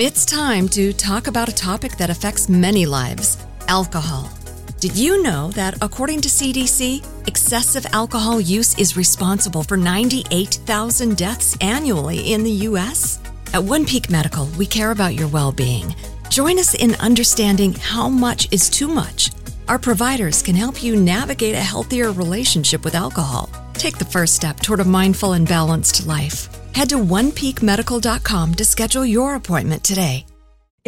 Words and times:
It's 0.00 0.24
time 0.24 0.68
to 0.68 0.92
talk 0.92 1.26
about 1.26 1.48
a 1.48 1.54
topic 1.54 1.96
that 1.96 2.08
affects 2.08 2.48
many 2.48 2.86
lives 2.86 3.36
alcohol. 3.66 4.30
Did 4.78 4.96
you 4.96 5.24
know 5.24 5.50
that 5.56 5.76
according 5.82 6.20
to 6.20 6.28
CDC, 6.28 7.04
excessive 7.26 7.84
alcohol 7.92 8.40
use 8.40 8.78
is 8.78 8.96
responsible 8.96 9.64
for 9.64 9.76
98,000 9.76 11.16
deaths 11.16 11.56
annually 11.60 12.32
in 12.32 12.44
the 12.44 12.50
U.S.? 12.68 13.18
At 13.52 13.64
One 13.64 13.84
Peak 13.84 14.08
Medical, 14.08 14.46
we 14.56 14.66
care 14.66 14.92
about 14.92 15.16
your 15.16 15.26
well 15.26 15.50
being. 15.50 15.96
Join 16.28 16.60
us 16.60 16.74
in 16.74 16.94
understanding 17.00 17.72
how 17.72 18.08
much 18.08 18.46
is 18.52 18.70
too 18.70 18.86
much. 18.86 19.32
Our 19.66 19.80
providers 19.80 20.42
can 20.42 20.54
help 20.54 20.80
you 20.80 20.94
navigate 20.94 21.56
a 21.56 21.70
healthier 21.72 22.12
relationship 22.12 22.84
with 22.84 22.94
alcohol. 22.94 23.50
Take 23.72 23.98
the 23.98 24.04
first 24.04 24.36
step 24.36 24.60
toward 24.60 24.78
a 24.78 24.84
mindful 24.84 25.32
and 25.32 25.48
balanced 25.48 26.06
life. 26.06 26.57
Head 26.74 26.88
to 26.90 26.98
onepeakmedical.com 26.98 28.54
to 28.54 28.64
schedule 28.64 29.04
your 29.04 29.34
appointment 29.34 29.84
today. 29.84 30.26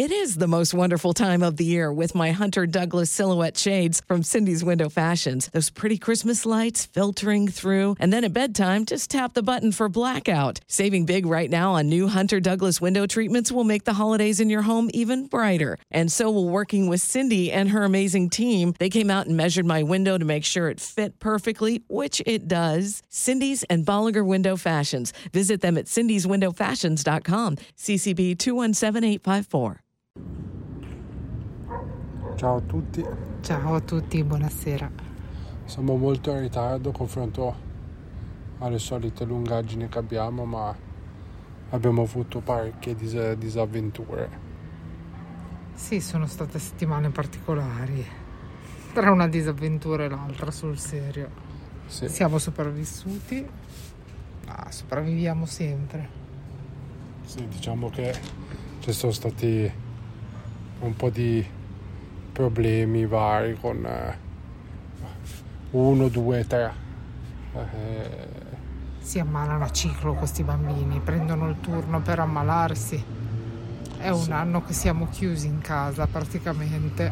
It 0.01 0.11
is 0.11 0.37
the 0.37 0.47
most 0.47 0.73
wonderful 0.73 1.13
time 1.13 1.43
of 1.43 1.57
the 1.57 1.63
year 1.63 1.93
with 1.93 2.15
my 2.15 2.31
Hunter 2.31 2.65
Douglas 2.65 3.11
silhouette 3.11 3.55
shades 3.55 4.01
from 4.07 4.23
Cindy's 4.23 4.63
Window 4.63 4.89
Fashions. 4.89 5.47
Those 5.53 5.69
pretty 5.69 5.99
Christmas 5.99 6.43
lights 6.43 6.87
filtering 6.87 7.47
through. 7.47 7.97
And 7.99 8.11
then 8.11 8.23
at 8.23 8.33
bedtime, 8.33 8.87
just 8.87 9.11
tap 9.11 9.35
the 9.35 9.43
button 9.43 9.71
for 9.71 9.89
blackout. 9.89 10.59
Saving 10.65 11.05
big 11.05 11.27
right 11.27 11.51
now 11.51 11.73
on 11.73 11.87
new 11.87 12.07
Hunter 12.07 12.39
Douglas 12.39 12.81
window 12.81 13.05
treatments 13.05 13.51
will 13.51 13.63
make 13.63 13.83
the 13.83 13.93
holidays 13.93 14.39
in 14.39 14.49
your 14.49 14.63
home 14.63 14.89
even 14.91 15.27
brighter. 15.27 15.77
And 15.91 16.11
so 16.11 16.31
will 16.31 16.49
working 16.49 16.87
with 16.87 17.01
Cindy 17.01 17.51
and 17.51 17.69
her 17.69 17.83
amazing 17.83 18.31
team. 18.31 18.73
They 18.79 18.89
came 18.89 19.11
out 19.11 19.27
and 19.27 19.37
measured 19.37 19.67
my 19.67 19.83
window 19.83 20.17
to 20.17 20.25
make 20.25 20.45
sure 20.45 20.67
it 20.69 20.79
fit 20.79 21.19
perfectly, 21.19 21.83
which 21.89 22.23
it 22.25 22.47
does. 22.47 23.03
Cindy's 23.09 23.61
and 23.65 23.85
Bolliger 23.85 24.25
Window 24.25 24.55
Fashions. 24.55 25.13
Visit 25.31 25.61
them 25.61 25.77
at 25.77 25.85
cindyswindowfashions.com. 25.85 27.57
CCB 27.77 28.39
217854. 28.39 29.81
Ciao 32.35 32.55
a 32.57 32.61
tutti, 32.61 33.05
Ciao 33.41 33.75
a 33.75 33.79
tutti, 33.81 34.23
buonasera. 34.23 34.89
siamo 35.65 35.95
molto 35.95 36.31
in 36.31 36.41
ritardo 36.41 36.91
confronto 36.91 37.55
alle 38.59 38.79
solite 38.79 39.23
lungaggini 39.25 39.87
che 39.87 39.97
abbiamo, 39.99 40.45
ma 40.45 40.75
abbiamo 41.69 42.01
avuto 42.03 42.39
parecchie 42.39 42.95
dis- 42.95 43.33
disavventure. 43.33 44.29
Sì, 45.73 45.99
sono 46.01 46.27
state 46.27 46.59
settimane 46.59 47.09
particolari. 47.09 48.05
Tra 48.93 49.11
una 49.11 49.27
disavventura 49.27 50.03
e 50.03 50.09
l'altra, 50.09 50.51
sul 50.51 50.77
serio. 50.77 51.29
Sì, 51.87 52.07
Siamo 52.09 52.37
sopravvissuti, 52.37 53.47
ma 54.47 54.71
sopravviviamo 54.71 55.45
sempre. 55.45 56.19
sì, 57.25 57.47
diciamo 57.47 57.89
che 57.89 58.13
ci 58.79 58.91
sono 58.91 59.11
stati 59.11 59.71
un 60.81 60.95
po' 60.95 61.09
di 61.09 61.45
problemi 62.31 63.05
vari 63.05 63.57
con 63.59 63.85
eh, 63.85 64.17
uno, 65.71 66.07
due, 66.09 66.45
tre. 66.47 66.73
Eh, 67.55 68.49
Si 68.99 69.19
ammalano 69.19 69.63
a 69.65 69.71
ciclo 69.71 70.13
questi 70.13 70.43
bambini, 70.43 70.99
prendono 70.99 71.49
il 71.49 71.59
turno 71.59 72.01
per 72.01 72.19
ammalarsi. 72.19 73.03
È 73.97 74.09
un 74.09 74.21
Sì. 74.21 74.31
anno 74.31 74.63
che 74.63 74.73
siamo 74.73 75.07
chiusi 75.09 75.47
in 75.47 75.59
casa 75.59 76.07
praticamente. 76.07 77.11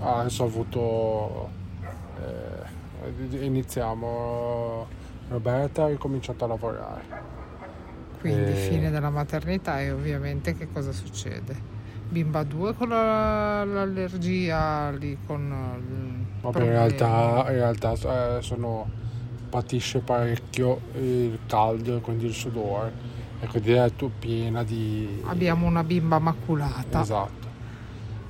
adesso 0.00 0.42
ho 0.42 0.46
avuto... 0.46 1.48
eh, 2.20 3.44
iniziamo. 3.44 4.86
Roberta 5.28 5.84
ha 5.84 5.88
ricominciato 5.88 6.44
a 6.44 6.48
lavorare. 6.48 7.02
Quindi 8.20 8.50
Eh. 8.52 8.54
fine 8.54 8.90
della 8.90 9.10
maternità 9.10 9.80
e 9.80 9.90
ovviamente 9.90 10.54
che 10.54 10.68
cosa 10.70 10.92
succede? 10.92 11.71
Bimba 12.12 12.42
2 12.42 12.74
con 12.74 12.88
la- 12.90 13.64
l'allergia 13.64 14.90
lì 14.90 15.16
con 15.26 15.40
il 15.78 16.40
Vabbè, 16.42 16.60
in 16.62 16.68
realtà, 16.68 17.44
in 17.48 17.54
realtà 17.54 17.92
eh, 17.92 18.42
sono, 18.42 18.86
patisce 19.48 20.00
parecchio 20.00 20.80
il 21.00 21.38
caldo 21.46 21.96
e 21.96 22.00
quindi 22.00 22.26
il 22.26 22.34
sudore 22.34 22.92
e 23.40 23.46
quindi 23.46 23.72
è 23.72 23.90
tu 23.94 24.10
piena 24.18 24.62
di... 24.62 25.22
Abbiamo 25.26 25.66
una 25.66 25.82
bimba 25.84 26.18
maculata. 26.18 27.00
Esatto. 27.00 27.48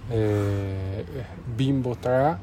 Eh, 0.08 1.04
bimbo 1.44 1.96
3 1.98 2.38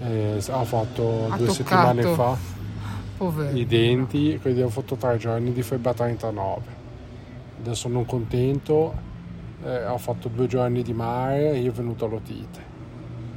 eh, 0.00 0.42
ha 0.50 0.64
fatto 0.64 1.26
Ha 1.30 1.36
due 1.36 1.46
toccato. 1.46 1.52
settimane 1.52 2.02
fa 2.02 2.36
Poverino. 3.16 3.58
i 3.58 3.66
denti, 3.66 4.38
quindi 4.40 4.60
ho 4.62 4.68
fatto 4.68 4.94
tre 4.96 5.16
giorni 5.18 5.52
di 5.52 5.62
febbre 5.62 5.90
a 5.90 5.94
39. 5.94 6.60
Adesso 7.60 7.74
sono 7.74 8.04
contento, 8.04 8.92
eh, 9.62 9.86
ho 9.86 9.98
fatto 9.98 10.28
due 10.28 10.46
giorni 10.46 10.82
di 10.82 10.92
mare 10.92 11.52
e 11.52 11.58
io 11.60 11.70
è 11.70 11.74
venuto 11.74 12.04
all'otite. 12.06 12.72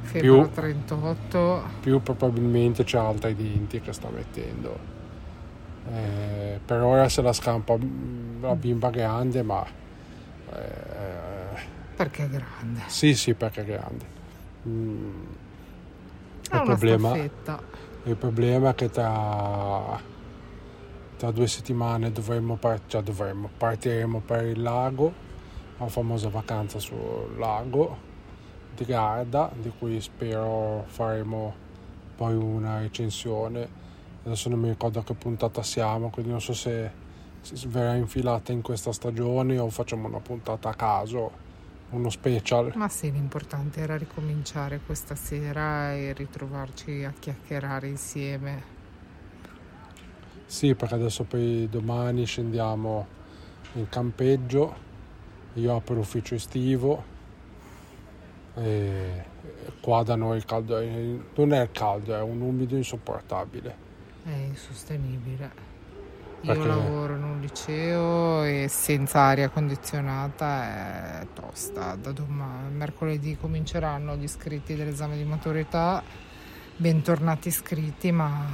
Febbre 0.00 0.20
più- 0.20 0.38
a 0.40 0.46
38. 0.48 1.62
più 1.80 2.02
probabilmente 2.02 2.82
c'ha 2.84 3.06
altri 3.06 3.34
denti 3.34 3.80
che 3.80 3.92
sta 3.92 4.08
mettendo. 4.08 4.96
Eh, 5.90 6.60
per 6.64 6.82
ora 6.82 7.08
se 7.08 7.22
la 7.22 7.32
scampa 7.32 7.76
mm, 7.76 8.42
la 8.42 8.54
bimba 8.54 8.90
grande, 8.90 9.42
ma 9.42 9.64
eh, 10.52 11.76
Perché 11.96 12.24
è 12.24 12.28
grande. 12.28 12.80
sì, 12.86 13.14
sì, 13.14 13.34
perché 13.34 13.62
è 13.62 13.64
grande. 13.64 14.04
Mm, 14.68 15.24
È 16.50 16.56
il, 16.56 16.62
problema, 16.62 17.16
il 18.04 18.16
problema 18.16 18.70
è 18.70 18.74
che 18.74 18.90
tra, 18.90 19.98
tra 21.16 21.30
due 21.30 21.46
settimane 21.46 22.12
dovremmo, 22.12 22.56
par- 22.56 22.80
cioè 22.86 23.02
dovremmo, 23.02 23.48
partiremo 23.56 24.20
per 24.24 24.44
il 24.46 24.62
lago, 24.62 25.12
la 25.78 25.88
famosa 25.88 26.28
vacanza 26.28 26.78
sul 26.78 27.36
lago 27.36 28.06
di 28.74 28.84
Garda, 28.84 29.50
di 29.54 29.72
cui 29.76 30.00
spero 30.00 30.84
faremo 30.86 31.54
poi 32.16 32.34
una 32.34 32.80
recensione. 32.80 33.86
Adesso 34.24 34.48
non 34.48 34.58
mi 34.60 34.68
ricordo 34.68 34.98
a 34.98 35.04
che 35.04 35.14
puntata 35.14 35.62
siamo, 35.62 36.10
quindi 36.10 36.30
non 36.30 36.40
so 36.40 36.52
se, 36.52 36.90
se 37.40 37.68
verrà 37.68 37.94
infilata 37.94 38.52
in 38.52 38.60
questa 38.60 38.92
stagione 38.92 39.58
o 39.58 39.68
facciamo 39.70 40.08
una 40.08 40.20
puntata 40.20 40.68
a 40.68 40.74
caso, 40.74 41.30
uno 41.90 42.10
special. 42.10 42.72
Ma 42.74 42.88
sì, 42.88 43.10
l'importante 43.10 43.80
era 43.80 43.96
ricominciare 43.96 44.80
questa 44.84 45.14
sera 45.14 45.94
e 45.94 46.12
ritrovarci 46.12 47.04
a 47.04 47.12
chiacchierare 47.18 47.88
insieme. 47.88 48.76
Sì, 50.44 50.74
perché 50.74 50.94
adesso 50.94 51.24
poi 51.24 51.68
domani 51.70 52.24
scendiamo 52.24 53.06
in 53.74 53.88
campeggio, 53.88 54.86
io 55.54 55.76
apro 55.76 55.94
l'ufficio 55.94 56.34
estivo 56.34 57.16
e 58.54 59.24
qua 59.80 60.02
da 60.02 60.16
noi 60.16 60.36
il 60.36 60.44
caldo 60.44 60.78
è- 60.78 61.16
non 61.34 61.52
è 61.52 61.62
il 61.62 61.70
caldo, 61.72 62.14
è 62.14 62.20
un 62.20 62.40
umido 62.40 62.76
insopportabile. 62.76 63.86
È 64.24 64.30
insostenibile. 64.30 65.66
Io 66.42 66.52
Perché? 66.52 66.68
lavoro 66.68 67.16
in 67.16 67.22
un 67.24 67.40
liceo 67.40 68.44
e 68.44 68.66
senza 68.68 69.20
aria 69.22 69.48
condizionata 69.48 71.20
è 71.22 71.26
tosta. 71.34 71.96
Da 71.96 72.12
domani, 72.12 72.72
mercoledì 72.72 73.36
cominceranno 73.36 74.14
gli 74.16 74.22
iscritti 74.22 74.76
dell'esame 74.76 75.16
di 75.16 75.24
maturità. 75.24 76.02
Bentornati 76.76 77.48
iscritti, 77.48 78.12
ma 78.12 78.46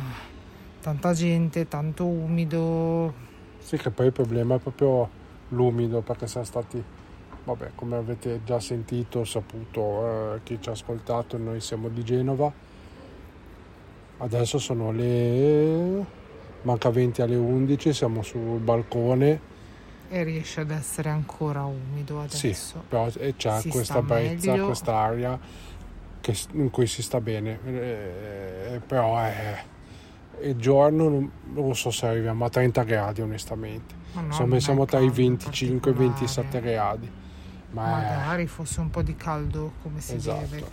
tanta 0.80 1.12
gente, 1.12 1.68
tanto 1.68 2.06
umido. 2.06 3.12
Sì, 3.58 3.76
che 3.76 3.90
poi 3.90 4.06
il 4.06 4.12
problema 4.12 4.54
è 4.54 4.58
proprio 4.58 5.10
l'umido, 5.54 6.00
perché 6.00 6.26
siamo 6.26 6.44
stati, 6.46 6.82
vabbè, 7.44 7.70
come 7.74 7.96
avete 7.96 8.40
già 8.44 8.60
sentito, 8.60 9.24
saputo, 9.24 10.34
eh, 10.34 10.40
chi 10.42 10.58
ci 10.60 10.68
ha 10.68 10.72
ascoltato, 10.72 11.38
noi 11.38 11.60
siamo 11.60 11.88
di 11.88 12.04
Genova. 12.04 12.52
Adesso 14.18 14.58
sono 14.58 14.92
le... 14.92 16.04
manca 16.62 16.90
20 16.90 17.22
alle 17.22 17.36
11, 17.36 17.92
siamo 17.92 18.22
sul 18.22 18.58
balcone. 18.60 19.52
E 20.08 20.22
riesce 20.22 20.60
ad 20.60 20.70
essere 20.70 21.08
ancora 21.08 21.64
umido 21.64 22.22
Sì, 22.28 22.48
adesso. 22.48 22.84
però 22.88 23.08
e 23.18 23.34
c'è 23.36 23.58
Si 23.60 23.68
questa 23.68 23.94
sta 23.94 24.02
brezza, 24.02 24.58
quest'aria 24.60 25.38
che- 26.20 26.36
in 26.52 26.70
cui 26.70 26.86
si 26.86 27.02
sta 27.02 27.20
bene, 27.20 27.58
Eh, 27.64 28.80
però 28.86 29.18
è, 29.18 29.62
il 30.42 30.56
giorno 30.56 31.08
non, 31.08 31.30
non 31.52 31.74
so 31.74 31.90
se 31.90 32.06
arriviamo 32.06 32.44
a 32.44 32.48
30 32.48 32.82
gradi 32.82 33.20
onestamente, 33.22 33.94
no, 34.14 34.22
insomma 34.26 34.56
è 34.56 34.60
siamo 34.60 34.84
tra 34.84 34.98
i 34.98 35.06
caldo 35.06 35.14
25 35.22 35.90
e 35.90 35.94
i 35.94 35.96
27 35.96 36.42
particolare. 36.48 36.72
gradi, 36.72 37.10
ma 37.70 37.82
è- 38.12 38.16
Magari 38.16 38.46
fosse 38.46 38.80
un 38.80 38.90
po' 38.90 39.02
di 39.02 39.16
caldo 39.16 39.72
come 39.82 40.00
si 40.00 40.14
Esatto. 40.16 40.46
deve, 40.48 40.64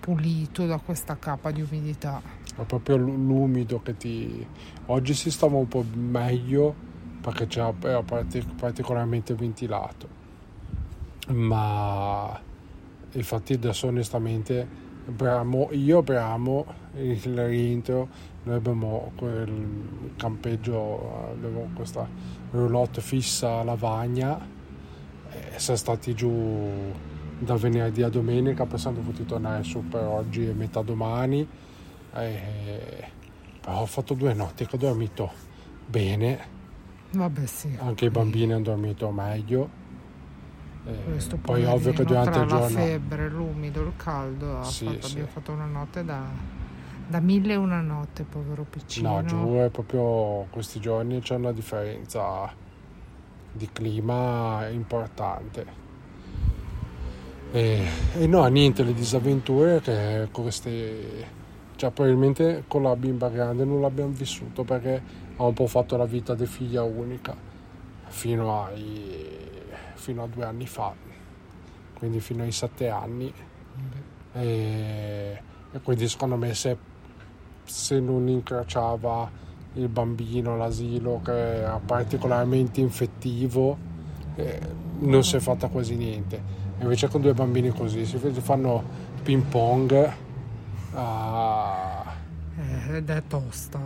pulito 0.00 0.64
da 0.66 0.78
questa 0.78 1.16
capa 1.18 1.50
di 1.50 1.60
umidità. 1.62 2.20
è 2.56 2.62
proprio 2.64 2.96
l'umido 2.96 3.80
che 3.82 3.96
ti... 3.96 4.46
Oggi 4.86 5.12
si 5.14 5.30
stava 5.30 5.56
un 5.56 5.68
po' 5.68 5.84
meglio 5.94 6.74
perché 7.20 7.46
c'era, 7.46 7.72
era 7.82 8.02
parti- 8.02 8.44
particolarmente 8.58 9.34
ventilato, 9.34 10.08
ma 11.28 12.40
infatti 13.12 13.52
adesso 13.54 13.86
onestamente 13.88 14.86
bramo, 15.10 15.68
io 15.72 16.02
bramo 16.02 16.66
il 16.96 17.46
rientro, 17.46 18.08
noi 18.44 18.56
abbiamo 18.56 19.12
quel 19.16 20.12
campeggio, 20.16 21.30
abbiamo 21.30 21.70
questa 21.74 22.08
roulotte 22.50 23.00
fissa 23.00 23.60
a 23.60 23.64
lavagna, 23.64 24.38
eh, 25.30 25.58
siamo 25.58 25.78
stati 25.78 26.14
giù 26.14 26.70
da 27.38 27.54
venerdì 27.54 28.02
a 28.02 28.08
domenica, 28.08 28.66
poi 28.66 28.78
siamo 28.78 28.96
dovuti 28.96 29.24
tornare 29.24 29.62
su 29.62 29.86
per 29.88 30.04
oggi 30.04 30.48
e 30.48 30.52
metà 30.52 30.82
domani. 30.82 31.46
E... 32.14 33.16
Però 33.60 33.80
ho 33.80 33.86
fatto 33.86 34.14
due 34.14 34.34
notti 34.34 34.66
che 34.66 34.76
ho 34.76 34.78
dormito 34.78 35.30
bene. 35.86 36.56
Vabbè 37.12 37.46
sì. 37.46 37.76
Anche 37.78 38.06
i 38.06 38.10
bambini 38.10 38.52
hanno 38.52 38.64
dormito 38.64 39.10
meglio. 39.10 39.86
Questo 41.04 41.36
poi 41.36 41.64
ovvio 41.64 41.92
che 41.92 42.04
durante 42.04 42.38
il 42.38 42.46
giorno... 42.46 42.60
la 42.60 42.66
febbre, 42.68 43.28
l'umido, 43.28 43.82
il 43.82 43.92
caldo, 43.96 44.62
Sì, 44.64 44.86
fatto- 44.86 45.06
sì. 45.06 45.12
abbiamo 45.12 45.30
fatto 45.30 45.52
una 45.52 45.66
notte 45.66 46.04
da, 46.04 46.22
da 47.06 47.20
mille 47.20 47.52
e 47.52 47.56
una 47.56 47.80
notte, 47.80 48.24
povero 48.24 48.64
piccino. 48.68 49.20
No, 49.20 49.24
giù 49.24 49.54
è 49.56 49.68
proprio 49.68 50.46
questi 50.50 50.80
giorni 50.80 51.20
c'è 51.20 51.34
una 51.34 51.52
differenza 51.52 52.50
di 53.52 53.68
clima 53.72 54.66
importante. 54.68 55.66
E, 57.50 57.82
e 58.18 58.26
no, 58.26 58.46
niente, 58.46 58.82
le 58.82 58.94
disavventure 58.94 59.80
che 59.80 60.28
queste... 60.30 61.36
Cioè, 61.76 61.90
probabilmente 61.90 62.64
con 62.66 62.82
la 62.82 62.96
bimba 62.96 63.28
grande 63.28 63.64
non 63.64 63.80
l'abbiamo 63.80 64.10
vissuto 64.10 64.64
perché 64.64 65.00
ha 65.36 65.44
un 65.44 65.54
po' 65.54 65.68
fatto 65.68 65.96
la 65.96 66.06
vita 66.06 66.34
di 66.34 66.44
figlia 66.44 66.82
unica 66.82 67.36
fino, 68.08 68.64
ai, 68.64 69.47
fino 69.98 70.22
a 70.22 70.26
due 70.26 70.44
anni 70.44 70.66
fa, 70.66 70.94
quindi 71.94 72.20
fino 72.20 72.42
ai 72.42 72.52
sette 72.52 72.88
anni. 72.88 73.32
E, 74.32 75.42
e 75.72 75.80
quindi 75.80 76.08
secondo 76.08 76.36
me 76.36 76.54
se 76.54 76.76
se 77.64 78.00
non 78.00 78.26
incrociava 78.28 79.30
il 79.74 79.88
bambino 79.88 80.54
all'asilo 80.54 81.20
che 81.22 81.58
era 81.62 81.78
particolarmente 81.78 82.80
infettivo 82.80 83.76
eh, 84.36 84.60
non 85.00 85.22
si 85.22 85.36
è 85.36 85.38
fatta 85.38 85.68
quasi 85.68 85.94
niente. 85.94 86.40
Invece 86.80 87.08
con 87.08 87.20
due 87.20 87.34
bambini 87.34 87.70
così 87.70 88.06
si 88.06 88.18
si 88.18 88.40
fanno 88.40 88.82
ping 89.22 89.42
pong 89.42 90.12
ah, 90.94 92.04
Eh, 92.58 92.96
ed 92.96 93.10
è 93.10 93.22
tosta, 93.28 93.78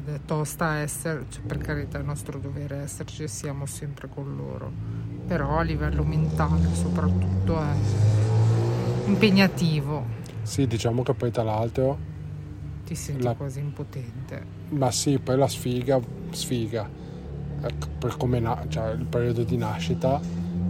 ed 0.00 0.14
è 0.14 0.20
tosta 0.26 0.76
essere, 0.76 1.24
cioè, 1.30 1.42
per 1.42 1.58
carità 1.58 1.98
è 1.98 2.02
nostro 2.02 2.38
dovere 2.38 2.78
esserci 2.82 3.22
e 3.22 3.28
siamo 3.28 3.64
sempre 3.64 4.08
con 4.08 4.36
loro, 4.36 4.70
però 5.28 5.58
a 5.58 5.62
livello 5.62 6.02
mentale 6.02 6.66
soprattutto 6.74 7.60
è 7.60 7.74
impegnativo, 9.06 10.04
sì 10.42 10.66
diciamo 10.66 11.02
che 11.02 11.14
poi 11.14 11.30
tra 11.30 11.42
l'altro 11.42 11.98
ti 12.84 12.94
senti 12.94 13.22
La- 13.22 13.34
quasi 13.34 13.60
impotente. 13.60 14.42
ma 14.70 14.90
sì 14.90 15.18
poi 15.18 15.36
la 15.36 15.46
sfiga 15.48 16.00
sfiga. 16.30 16.88
Ecco, 17.60 17.88
per 17.98 18.16
come 18.16 18.38
na- 18.38 18.64
cioè, 18.68 18.90
il 18.92 19.04
periodo 19.04 19.42
di 19.42 19.56
nascita 19.56 20.20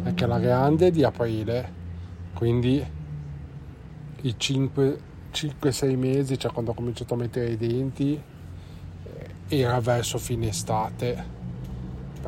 è 0.04 0.14
che 0.14 0.26
la 0.26 0.38
grande 0.38 0.86
è 0.86 0.90
di 0.90 1.04
aprile 1.04 1.76
quindi 2.34 2.82
i 4.22 4.34
5-6 4.38 5.96
mesi 5.96 6.38
cioè 6.38 6.50
quando 6.50 6.70
ho 6.70 6.74
cominciato 6.74 7.12
a 7.14 7.16
mettere 7.18 7.50
i 7.50 7.56
denti 7.58 8.18
eh, 9.48 9.56
era 9.60 9.78
verso 9.80 10.16
fine 10.18 10.48
estate 10.48 11.36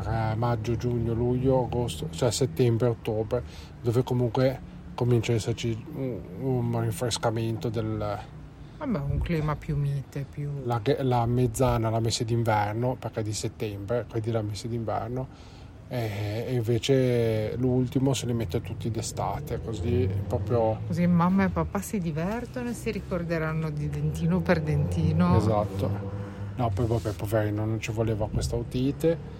perché 0.02 0.36
maggio, 0.36 0.76
giugno, 0.76 1.12
luglio, 1.12 1.64
agosto, 1.64 2.08
cioè 2.10 2.30
settembre, 2.30 2.88
ottobre 2.88 3.42
dove 3.80 4.02
comunque 4.02 4.60
comincia 4.94 5.32
ad 5.32 5.38
esserci 5.38 5.84
un, 5.94 6.20
un 6.40 6.80
rinfrescamento 6.80 7.68
del, 7.68 8.18
Vabbè, 8.78 8.98
un 8.98 9.18
clima 9.18 9.56
più 9.56 9.76
mite, 9.76 10.24
più... 10.28 10.50
la, 10.64 10.80
la 11.00 11.26
mezzana 11.26 11.90
la 11.90 12.00
mese 12.00 12.24
d'inverno 12.24 12.96
perché 12.98 13.20
è 13.20 13.22
di 13.22 13.32
settembre 13.32 14.06
quindi 14.08 14.30
la 14.30 14.42
mese 14.42 14.68
d'inverno 14.68 15.28
e, 15.88 16.46
invece 16.50 17.56
l'ultimo 17.56 18.14
se 18.14 18.24
li 18.26 18.32
mette 18.32 18.62
tutti 18.62 18.90
d'estate 18.90 19.60
così 19.60 20.08
proprio 20.26 20.80
Così 20.86 21.06
mamma 21.06 21.44
e 21.44 21.48
papà 21.48 21.80
si 21.80 21.98
divertono 21.98 22.70
e 22.70 22.74
si 22.74 22.90
ricorderanno 22.90 23.70
di 23.70 23.88
dentino 23.88 24.40
per 24.40 24.60
dentino. 24.62 25.36
esatto 25.36 25.90
no 26.56 26.70
poi 26.72 26.86
vabbè 26.86 27.12
poverino 27.12 27.64
non 27.64 27.80
ci 27.80 27.92
voleva 27.92 28.28
questa 28.28 28.56
otite 28.56 29.39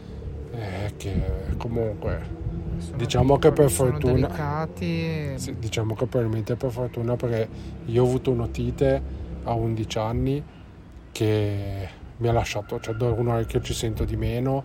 eh, 0.52 0.92
che 0.96 1.22
comunque 1.56 2.20
Sono 2.78 2.96
diciamo 2.96 3.38
che 3.38 3.52
per 3.52 3.70
fortuna- 3.70 4.26
delicati. 4.26 5.32
sì, 5.38 5.54
diciamo 5.58 5.94
che 5.94 6.06
probabilmente 6.06 6.56
per 6.56 6.70
fortuna 6.70 7.16
perché 7.16 7.48
io 7.86 8.02
ho 8.02 8.06
avuto 8.06 8.30
un'otite 8.30 9.02
a 9.44 9.52
11 9.54 9.98
anni 9.98 10.42
che 11.12 11.88
mi 12.18 12.28
ha 12.28 12.32
lasciato 12.32 12.78
cioè 12.80 12.94
da 12.94 13.10
un 13.10 13.28
orecchio 13.28 13.60
ci 13.60 13.72
sento 13.74 14.04
di 14.04 14.16
meno 14.16 14.62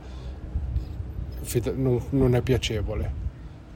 non, 1.75 2.01
non 2.09 2.35
è 2.35 2.41
piacevole 2.41 3.23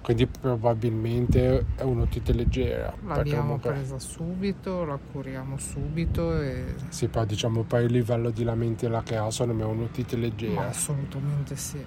quindi 0.10 0.26
probabilmente 0.26 1.66
è 1.76 1.84
un'otite 1.84 2.34
leggera 2.34 2.92
L'abbiamo 3.06 3.42
comunque- 3.42 3.74
presa 3.74 4.00
subito, 4.00 4.84
la 4.84 4.98
curiamo 5.12 5.56
subito 5.60 6.42
e... 6.42 6.74
sì 6.90 7.08
poi 7.10 7.28
diciamo 7.28 7.62
poi 7.62 7.86
il 7.86 7.92
livello 7.92 8.32
di 8.32 8.44
lamentela 8.44 9.04
che 9.04 9.18
ha 9.18 9.30
secondo 9.30 9.54
me 9.54 9.70
è 9.70 9.72
un'otite 9.72 10.16
Ma 10.16 10.22
leggera 10.24 10.68
assolutamente 10.68 11.56
sì. 11.56 11.86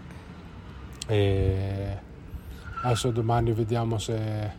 e 1.08 1.98
adesso 2.84 3.10
domani 3.10 3.50
vediamo 3.50 3.98
se 3.98 4.52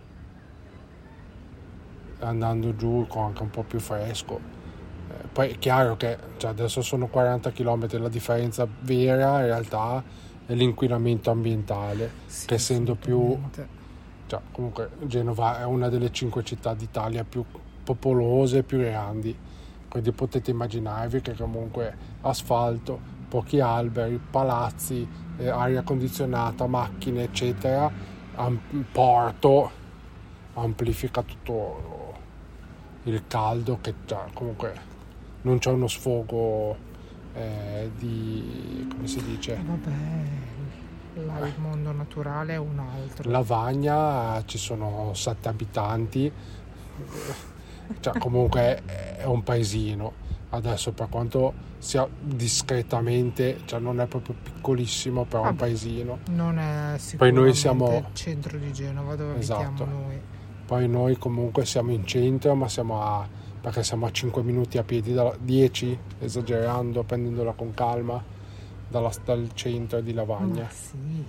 andando 2.20 2.76
giù 2.76 3.06
con 3.08 3.24
anche 3.24 3.44
un 3.44 3.50
po' 3.50 3.64
più 3.64 3.80
fresco 3.80 4.42
Eh, 5.10 5.28
poi 5.32 5.52
è 5.52 5.58
chiaro 5.58 5.96
che 5.96 6.18
cioè, 6.36 6.50
adesso 6.52 6.82
sono 6.82 7.08
40 7.08 7.52
km 7.52 7.98
la 8.02 8.10
differenza 8.10 8.68
vera 8.82 9.40
in 9.40 9.46
realtà 9.46 10.04
è 10.46 10.54
l'inquinamento 10.54 11.32
ambientale 11.32 12.12
Sì, 12.26 12.48
che 12.48 12.56
essendo 12.56 12.96
più 12.96 13.38
cioè, 14.28 14.40
comunque 14.52 14.90
Genova 15.02 15.60
è 15.60 15.66
una 15.66 15.90
delle 15.90 16.12
cinque 16.12 16.44
città 16.44 16.74
d'Italia 16.74 17.24
più 17.24 17.44
popolose 17.84 18.60
e 18.60 18.64
più 18.64 18.80
grandi. 18.80 19.38
Quindi 19.88 20.12
potete 20.12 20.50
immaginarvi 20.50 21.22
che 21.22 21.36
comunque 21.36 21.96
asfalto 22.22 23.00
pochi 23.28 23.60
alberi 23.60 24.20
palazzi 24.30 25.08
eh, 25.38 25.50
aria 25.50 25.84
condizionata 25.84 26.66
macchine 26.68 27.24
eccetera 27.24 27.92
am- 28.36 28.86
porto 28.92 29.72
amplifica 30.54 31.22
tutto 31.22 32.14
il 33.04 33.24
caldo 33.28 33.80
che 33.82 33.94
cioè, 34.06 34.26
comunque 34.34 34.74
non 35.42 35.58
c'è 35.58 35.72
uno 35.72 35.88
sfogo 35.88 36.92
eh, 37.34 37.92
di 37.98 38.88
come 38.92 39.08
si 39.08 39.24
dice 39.24 39.60
Vabbè, 39.66 41.26
là 41.26 41.46
il 41.48 41.54
mondo 41.60 41.92
naturale 41.92 42.54
è 42.54 42.58
un 42.58 42.80
altro. 42.80 43.30
Lavagna 43.30 44.42
ci 44.46 44.58
sono 44.58 45.12
sette 45.14 45.48
abitanti, 45.50 46.32
cioè 48.00 48.18
comunque 48.20 48.82
è 48.86 49.24
un 49.26 49.44
paesino. 49.44 50.22
Adesso 50.50 50.92
per 50.92 51.10
quanto 51.10 51.54
sia 51.80 52.08
discretamente, 52.22 53.62
cioè 53.66 53.80
non 53.80 54.00
è 54.00 54.06
proprio 54.06 54.36
piccolissimo, 54.42 55.24
però 55.26 55.44
è 55.46 55.48
un 55.50 55.56
Vabbè. 55.56 55.58
paesino. 55.60 56.20
Non 56.30 56.60
è 56.60 56.90
Poi 56.92 57.00
sicuramente 57.00 57.42
noi 57.42 57.54
siamo- 57.56 57.98
il 57.98 58.06
centro 58.14 58.58
di 58.60 58.72
Genova 58.72 59.16
dove 59.16 59.40
Esatto. 59.40 59.86
noi. 59.86 60.22
Poi 60.66 60.88
noi 60.88 61.18
comunque 61.18 61.66
siamo 61.66 61.92
in 61.92 62.06
centro, 62.06 62.54
ma 62.54 62.68
siamo 62.68 63.02
a, 63.02 63.28
perché 63.64 63.82
siamo 63.82 64.06
a 64.08 64.12
5 64.12 64.44
minuti 64.44 64.78
a 64.78 64.84
piedi, 64.84 65.14
da, 65.14 65.34
10 65.40 65.98
esagerando, 66.20 67.04
prendendola 67.04 67.54
con 67.54 67.74
calma, 67.74 68.22
dalla- 68.90 69.14
dal 69.24 69.52
centro 69.54 70.02
di 70.02 70.12
Lavagna. 70.12 70.64
Ma 70.64 70.70
sì. 70.70 71.24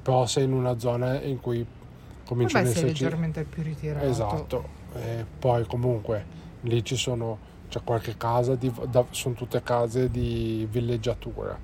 Però 0.00 0.24
sei 0.24 0.44
in 0.44 0.54
una 0.54 0.78
zona 0.78 1.20
in 1.20 1.38
cui 1.38 1.60
ad 1.60 2.48
sei 2.48 2.62
esserci... 2.62 3.04
leggermente 3.04 3.44
più 3.44 3.62
ritirato. 3.62 4.06
Esatto, 4.06 4.68
e 4.94 5.26
poi 5.38 5.66
comunque 5.66 6.24
lì 6.62 6.82
ci 6.82 6.96
sono, 6.96 7.38
c'è 7.68 7.82
qualche 7.84 8.16
casa, 8.16 8.54
di, 8.54 8.72
da- 8.88 9.04
sono 9.10 9.34
tutte 9.34 9.62
case 9.62 10.10
di 10.10 10.66
villeggiatura, 10.70 11.58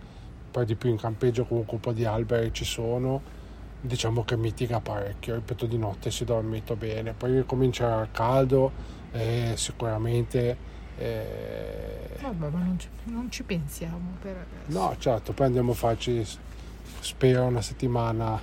poi 0.50 0.66
di 0.66 0.74
più 0.74 0.90
in 0.90 0.98
campeggio 0.98 1.46
comunque 1.46 1.76
un 1.76 1.80
po' 1.80 1.92
di 1.92 2.04
alberi 2.04 2.52
ci 2.52 2.66
sono, 2.66 3.22
diciamo 3.80 4.24
che 4.24 4.36
mitiga 4.36 4.78
parecchio, 4.78 5.36
ripeto 5.36 5.64
di 5.64 5.78
notte 5.78 6.10
si 6.10 6.26
dormito 6.26 6.76
bene, 6.76 7.14
poi 7.14 7.46
comincia 7.46 8.02
il 8.02 8.08
caldo 8.12 9.00
e 9.12 9.54
sicuramente... 9.56 10.56
eh, 10.96 12.16
Vabbè, 12.20 12.48
ma 12.50 12.58
non 12.58 12.78
ci, 12.78 12.88
non 13.04 13.30
ci 13.30 13.42
pensiamo 13.42 14.12
per 14.20 14.36
adesso. 14.36 14.78
no 14.78 14.94
certo, 14.98 15.32
poi 15.32 15.46
andiamo 15.46 15.72
a 15.72 15.74
farci, 15.74 16.24
spero, 17.00 17.44
una 17.44 17.60
settimana 17.62 18.40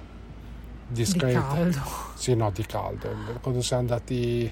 Di 0.88 0.94
discreta. 0.94 1.48
caldo. 1.48 1.80
Sì, 2.16 2.36
no, 2.36 2.52
di 2.52 2.66
caldo. 2.66 3.10
Quando 3.42 3.62
siamo 3.62 3.82
andati... 3.84 4.52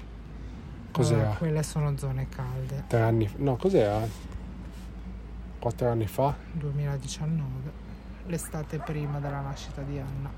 Cos'era? 0.90 1.24
Vabbè, 1.24 1.36
quelle 1.38 1.62
sono 1.62 1.96
zone 1.98 2.28
calde. 2.28 2.84
Tre 2.86 3.00
anni 3.00 3.30
No, 3.36 3.56
cos'era? 3.56 4.06
Quattro 5.58 5.90
anni 5.90 6.06
fa? 6.06 6.34
2019, 6.52 7.72
l'estate 8.26 8.78
prima 8.78 9.18
della 9.20 9.40
nascita 9.40 9.82
di 9.82 9.98
Anna, 9.98 10.30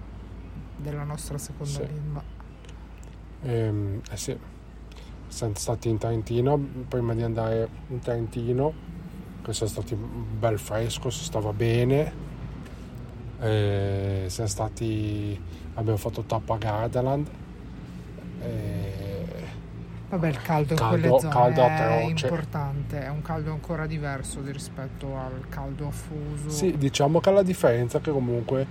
della 0.77 1.05
nostra 1.05 1.39
seconda 1.39 1.71
Sì. 1.73 1.85
bimba. 1.85 2.23
Ehm, 3.43 4.01
eh 4.11 4.17
sì. 4.17 4.37
Siamo 5.31 5.53
stati 5.57 5.89
in 5.89 5.97
Trentino 5.99 6.59
prima 6.89 7.15
di 7.15 7.23
andare 7.23 7.69
in 7.89 8.01
Trentino. 8.01 8.73
che 9.43 9.53
siamo 9.55 9.71
stati 9.73 9.95
un 9.95 10.39
bel 10.39 10.59
fresco, 10.59 11.09
si 11.09 11.25
stava 11.25 11.53
bene. 11.53 12.13
E 13.41 14.25
siamo 14.27 14.49
stati, 14.51 15.41
abbiamo 15.75 15.97
fatto 15.97 16.23
tappa 16.23 16.55
a 16.55 16.59
Gardaland. 16.59 17.27
Vabbè, 20.11 20.29
il 20.29 20.43
caldo, 20.43 20.75
Caldo- 20.75 20.97
in 20.97 21.01
quelle 21.03 21.21
zone 21.21 21.33
caldo 21.33 21.61
è 21.61 21.71
atroce. 21.71 22.27
importante, 22.27 23.01
è 23.05 23.09
un 23.09 23.23
caldo 23.23 23.53
ancora 23.53 23.87
diverso 23.87 24.41
di 24.41 24.51
rispetto 24.51 25.17
al 25.17 25.47
caldo 25.49 25.87
affuso 25.87 26.51
sì, 26.51 26.77
diciamo 26.77 27.21
che 27.21 27.31
la 27.31 27.45
differenza 27.45 27.99
è 27.99 28.01
che 28.01 28.11
comunque 28.11 28.67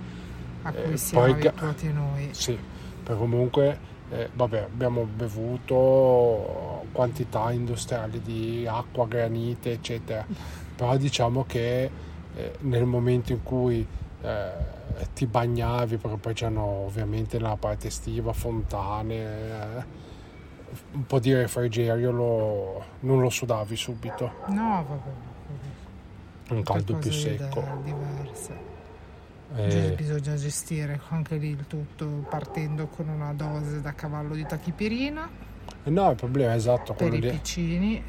a 0.62 0.70
cui 0.70 0.92
eh, 0.92 0.96
siamo 0.98 1.24
poi 1.24 1.32
abituati 1.32 1.92
noi. 1.94 2.28
Sì, 2.32 2.58
perché 3.02 3.18
comunque 3.18 3.78
eh, 4.10 4.28
vabbè, 4.32 4.62
abbiamo 4.62 5.04
bevuto 5.04 6.84
quantità 6.92 7.50
industriali 7.52 8.20
di 8.22 8.66
acqua, 8.68 9.06
granite, 9.06 9.72
eccetera. 9.72 10.24
Però 10.76 10.96
diciamo 10.96 11.44
che 11.46 11.90
eh, 12.34 12.52
nel 12.60 12.84
momento 12.84 13.32
in 13.32 13.42
cui 13.42 13.86
eh, 14.22 14.50
ti 15.14 15.26
bagnavi, 15.26 15.96
perché 15.96 16.16
poi 16.16 16.34
c'erano 16.34 16.64
ovviamente 16.64 17.38
nella 17.38 17.56
parte 17.56 17.86
estiva 17.88 18.32
fontane, 18.32 19.14
eh, 19.14 19.84
un 20.92 21.04
po' 21.06 21.18
di 21.18 21.34
refrigerio 21.34 22.10
lo- 22.12 22.84
non 23.00 23.20
lo 23.20 23.28
sudavi 23.30 23.74
subito, 23.76 24.32
No, 24.48 24.84
vabbè, 24.88 25.10
un 26.54 26.62
caldo 26.62 26.96
più 26.96 27.10
secco. 27.12 27.62
diverse. 27.82 28.69
Eh, 29.56 29.94
Bisogna 29.96 30.36
gestire 30.36 31.00
anche 31.08 31.36
lì 31.36 31.48
il 31.48 31.66
tutto 31.66 32.24
partendo 32.28 32.86
con 32.86 33.08
una 33.08 33.32
dose 33.32 33.80
da 33.80 33.92
cavallo 33.94 34.34
di 34.34 34.46
tachipirina 34.46 35.28
no, 35.84 36.10
il 36.10 36.14
problema 36.16 36.52
è 36.52 36.54
esatto 36.56 36.92
per 36.94 37.08
quello, 37.08 37.16
i 37.16 37.30
di, 37.30 37.36
piccini. 37.36 38.04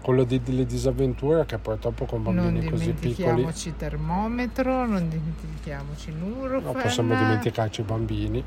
quello 0.00 0.22
di- 0.22 0.40
delle 0.40 0.64
disavventure 0.66 1.46
che 1.46 1.58
purtroppo 1.58 2.04
con 2.04 2.22
Non 2.22 2.34
bambini 2.36 2.70
così 2.70 2.92
piccoli 2.92 3.00
dimentichiamoci 3.02 3.74
termometro, 3.76 4.86
non 4.86 5.08
dimentichiamoci 5.08 6.12
Nurofen. 6.12 6.62
Non 6.72 6.80
possiamo 6.82 7.16
dimenticarci 7.16 7.80
i 7.80 7.84
bambini. 7.84 8.44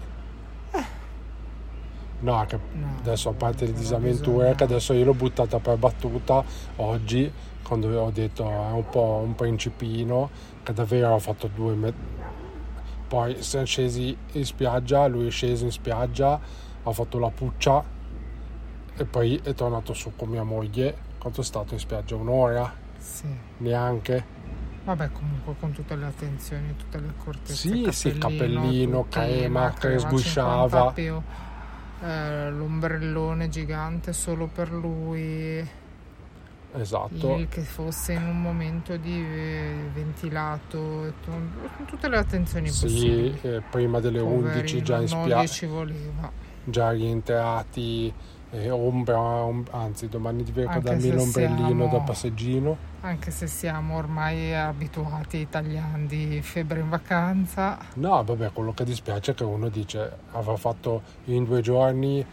No, 2.20 2.46
che 2.48 2.58
No, 2.74 2.96
adesso 3.00 3.30
a 3.30 3.34
parte 3.34 3.66
le 3.66 3.74
disavventure, 3.74 4.32
bisogna- 4.38 4.56
che 4.56 4.64
adesso 4.64 4.94
io 4.94 5.06
l'ho 5.06 5.14
buttata 5.14 5.60
per 5.60 5.78
battuta 5.78 6.44
oggi, 6.78 7.32
quando 7.62 7.96
ho 8.00 8.10
detto 8.10 8.50
è 8.50 8.72
un 8.72 8.86
po' 8.90 9.22
un 9.24 9.36
principino, 9.36 10.30
che 10.64 10.74
davvero 10.74 11.14
ho 11.14 11.20
fatto 11.20 11.48
due 11.54 11.74
me- 11.76 11.94
Poi 13.08 13.42
siamo 13.42 13.66
scesi 13.66 14.16
in 14.34 14.46
spiaggia, 14.46 15.08
lui 15.08 15.28
è 15.28 15.32
sceso 15.32 15.64
in 15.64 15.72
spiaggia, 15.72 16.40
ha 16.84 16.92
fatto 16.92 17.20
la 17.20 17.30
puccia 17.30 17.84
e 18.96 19.06
poi 19.06 19.40
è 19.42 19.54
tornato 19.54 19.94
su 19.94 20.14
con 20.16 20.30
mia 20.30 20.44
moglie. 20.44 21.06
Quanto 21.18 21.42
è 21.42 21.44
stato 21.44 21.74
in 21.74 21.80
spiaggia? 21.80 22.16
Un'ora? 22.16 22.74
Sì. 22.98 23.28
Neanche? 23.58 24.36
Vabbè, 24.84 25.12
comunque 25.12 25.56
con 25.60 25.72
tutte 25.72 25.96
le 25.96 26.06
attenzioni, 26.06 26.76
tutte 26.76 27.00
le 27.00 27.08
accortezze. 27.10 27.54
Sì, 27.54 27.88
sì, 27.92 28.18
cappellino, 28.18 29.04
cappellino, 29.04 29.06
crema, 29.10 29.74
che 29.74 30.00
sgusciava. 30.00 30.68
50 30.68 30.92
più, 30.92 31.22
eh, 32.06 32.52
l'ombrellone 32.52 33.50
gigante 33.50 34.14
solo 34.14 34.48
per 34.48 34.72
lui. 34.72 35.86
Esatto. 36.82 37.36
il 37.36 37.48
che 37.50 37.62
fosse 37.62 38.14
in 38.14 38.24
un 38.24 38.42
momento 38.42 38.98
di 38.98 39.16
eh, 39.20 39.74
ventilato, 39.94 41.12
con 41.26 41.52
tutte 41.86 42.08
le 42.10 42.18
attenzioni 42.18 42.70
Sì, 42.70 42.82
possibili. 42.86 43.40
eh, 43.42 43.62
prima 43.70 44.00
delle 44.00 44.20
11 44.20 44.82
già 44.84 45.00
in 45.00 45.08
Poverino, 45.10 45.46
spiaggia. 45.46 46.32
già 46.66 46.90
rientrati, 46.92 48.14
eh, 48.52 48.70
ombra, 48.70 49.18
om- 49.20 49.66
anzi 49.72 50.08
domani 50.08 50.44
ricordarmi 50.44 51.02
se 51.02 51.14
l'ombrellino 51.14 51.66
siamo- 51.68 51.88
da 51.88 52.00
passeggino. 52.00 52.78
Anche 53.02 53.32
se 53.32 53.48
siamo 53.48 53.96
ormai 53.98 54.54
abituati 54.56 55.38
italiani 55.38 56.08
di 56.08 56.42
febbre 56.42 56.80
in 56.80 56.90
vacanza, 56.90 57.78
No, 57.96 58.24
vabbè, 58.24 58.52
quello 58.54 58.74
che 58.74 58.84
dispiace 58.84 59.32
è 59.32 59.34
che 59.36 59.44
uno 59.44 59.70
dice 59.70 60.12
avrà 60.32 60.56
fatto 60.58 61.02
in 61.26 61.44
due 61.44 61.62
giorni, 61.62 62.26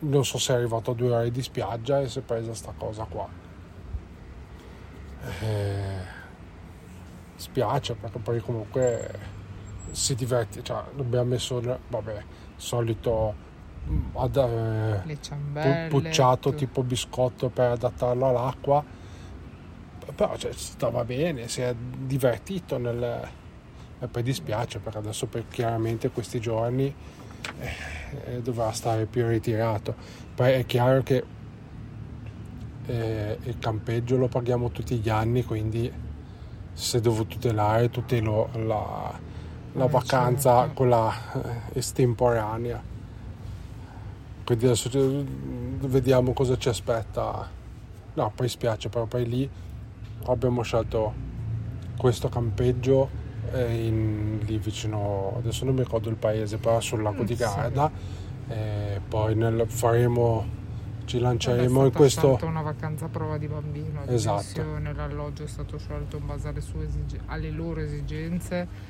non 0.00 0.24
so 0.24 0.38
se 0.38 0.52
è 0.52 0.56
arrivato 0.56 0.92
a 0.92 0.94
due 0.94 1.10
ore 1.12 1.30
di 1.30 1.42
spiaggia 1.42 2.00
e 2.00 2.08
si 2.08 2.18
è 2.18 2.22
presa 2.22 2.54
sta 2.54 2.72
cosa 2.76 3.04
qua. 3.08 3.28
Eh, 5.40 6.18
spiace 7.36 7.94
perché 7.94 8.18
poi 8.18 8.40
comunque 8.40 9.18
si 9.90 10.14
diverte, 10.14 10.62
cioè 10.62 10.82
abbiamo 10.98 11.30
messo, 11.30 11.60
vabbè, 11.88 12.22
solito 12.56 13.34
ad, 14.14 14.36
eh, 14.36 15.00
pu- 15.88 16.00
pucciato 16.02 16.50
tu- 16.50 16.56
tipo 16.56 16.82
biscotto 16.82 17.48
per 17.48 17.72
adattarlo 17.72 18.28
all'acqua. 18.28 18.84
Però 20.14 20.36
cioè, 20.36 20.52
stava 20.52 21.04
bene 21.04 21.48
si 21.48 21.60
è 21.60 21.74
divertito 21.74 22.78
nel 22.78 23.28
e 24.02 24.06
poi 24.08 24.22
dispiace 24.22 24.78
perché 24.78 24.98
adesso 24.98 25.26
per- 25.26 25.46
chiaramente 25.48 26.10
questi 26.10 26.40
giorni 26.40 26.92
eh, 28.24 28.40
dovrà 28.40 28.72
stare 28.72 29.04
più 29.06 29.26
ritirato. 29.26 29.94
Poi 30.34 30.52
è 30.52 30.66
chiaro 30.66 31.02
che 31.02 31.22
eh, 32.90 33.38
il 33.44 33.58
campeggio 33.58 34.16
lo 34.16 34.28
paghiamo 34.28 34.70
tutti 34.70 34.96
gli 34.98 35.08
anni 35.08 35.44
quindi 35.44 35.90
è 36.92 37.00
dovuto 37.00 37.34
tutelare 37.34 37.90
tutelo 37.90 38.48
la, 38.54 39.12
la 39.72 39.84
Eh, 39.84 39.88
vacanza 39.88 40.60
certo. 40.60 40.74
quella 40.74 41.12
eh, 41.72 41.78
estemporanea 41.78 42.82
quindi 44.44 44.64
adesso 44.66 44.90
ci- 44.90 45.26
vediamo 45.86 46.32
cosa 46.32 46.56
ci 46.56 46.68
aspetta 46.68 47.48
no 48.14 48.32
poi 48.34 48.48
spiace 48.48 48.88
però 48.88 49.04
poi 49.06 49.26
lì 49.28 49.48
abbiamo 50.26 50.62
scelto 50.62 51.12
questo 51.96 52.28
campeggio 52.28 53.08
eh, 53.52 53.86
in- 53.86 54.38
lì 54.44 54.58
vicino 54.58 55.34
adesso 55.36 55.64
non 55.64 55.74
mi 55.74 55.82
ricordo 55.82 56.08
il 56.08 56.16
paese 56.16 56.56
però 56.58 56.80
sul 56.80 57.02
lago 57.02 57.22
di. 57.24 57.34
Garda 57.34 57.90
e 58.48 59.00
poi 59.06 59.34
nel- 59.36 59.66
faremo 59.68 60.58
ci 61.10 61.16
è 61.18 61.20
lanceremo 61.20 61.62
in 61.62 61.68
stata 61.86 61.96
questo 61.96 62.20
scelta 62.28 62.46
una 62.46 62.62
vacanza 62.62 63.04
a 63.06 63.08
prova 63.08 63.36
di 63.38 63.46
bambino, 63.48 64.04
la 64.04 64.12
Esatto. 64.12 64.62
l'alloggio 64.94 65.44
è 65.44 65.48
stato 65.48 65.78
scelto 65.78 66.16
in 66.18 66.26
base 66.26 66.48
alle, 66.48 66.58
esige- 66.60 67.20
alle 67.26 67.50
loro 67.50 67.80
esigenze, 67.80 68.88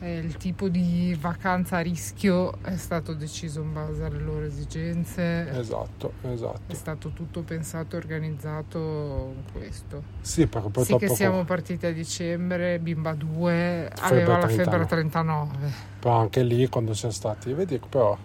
il 0.00 0.36
tipo 0.36 0.68
di 0.68 1.16
vacanza 1.18 1.76
a 1.78 1.80
rischio 1.80 2.58
è 2.62 2.76
stato 2.76 3.14
deciso 3.14 3.62
in 3.62 3.72
base 3.72 4.04
alle 4.04 4.18
loro 4.18 4.44
esigenze, 4.44 5.48
esatto 5.56 6.14
esatto 6.22 6.60
è 6.66 6.74
stato 6.74 7.10
tutto 7.10 7.40
pensato 7.42 7.94
e 7.94 7.98
organizzato 8.00 9.32
in 9.36 9.42
questo. 9.52 10.02
sì 10.20 10.46
perché 10.46 10.68
poi 10.68 10.84
Sì 10.84 10.92
dopo 10.92 11.06
che 11.06 11.14
siamo 11.14 11.44
partiti 11.44 11.86
a 11.86 11.92
dicembre, 11.92 12.78
bimba 12.80 13.14
2 13.14 13.90
Febbre 13.94 14.22
aveva 14.22 14.38
la 14.38 14.46
39. 14.46 14.56
febbre 14.64 14.82
a 14.82 14.86
39. 14.86 15.72
però 16.00 16.18
anche 16.18 16.42
lì 16.42 16.68
quando 16.68 16.92
siamo 16.92 17.14
stati 17.14 17.52
vedi 17.54 17.80
però 17.88 18.18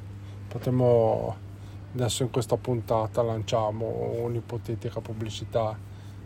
potremmo 0.49 1.47
adesso 1.93 2.23
in 2.23 2.29
questa 2.29 2.55
puntata 2.57 3.21
lanciamo 3.21 3.85
un'ipotetica 4.23 5.01
pubblicità 5.01 5.77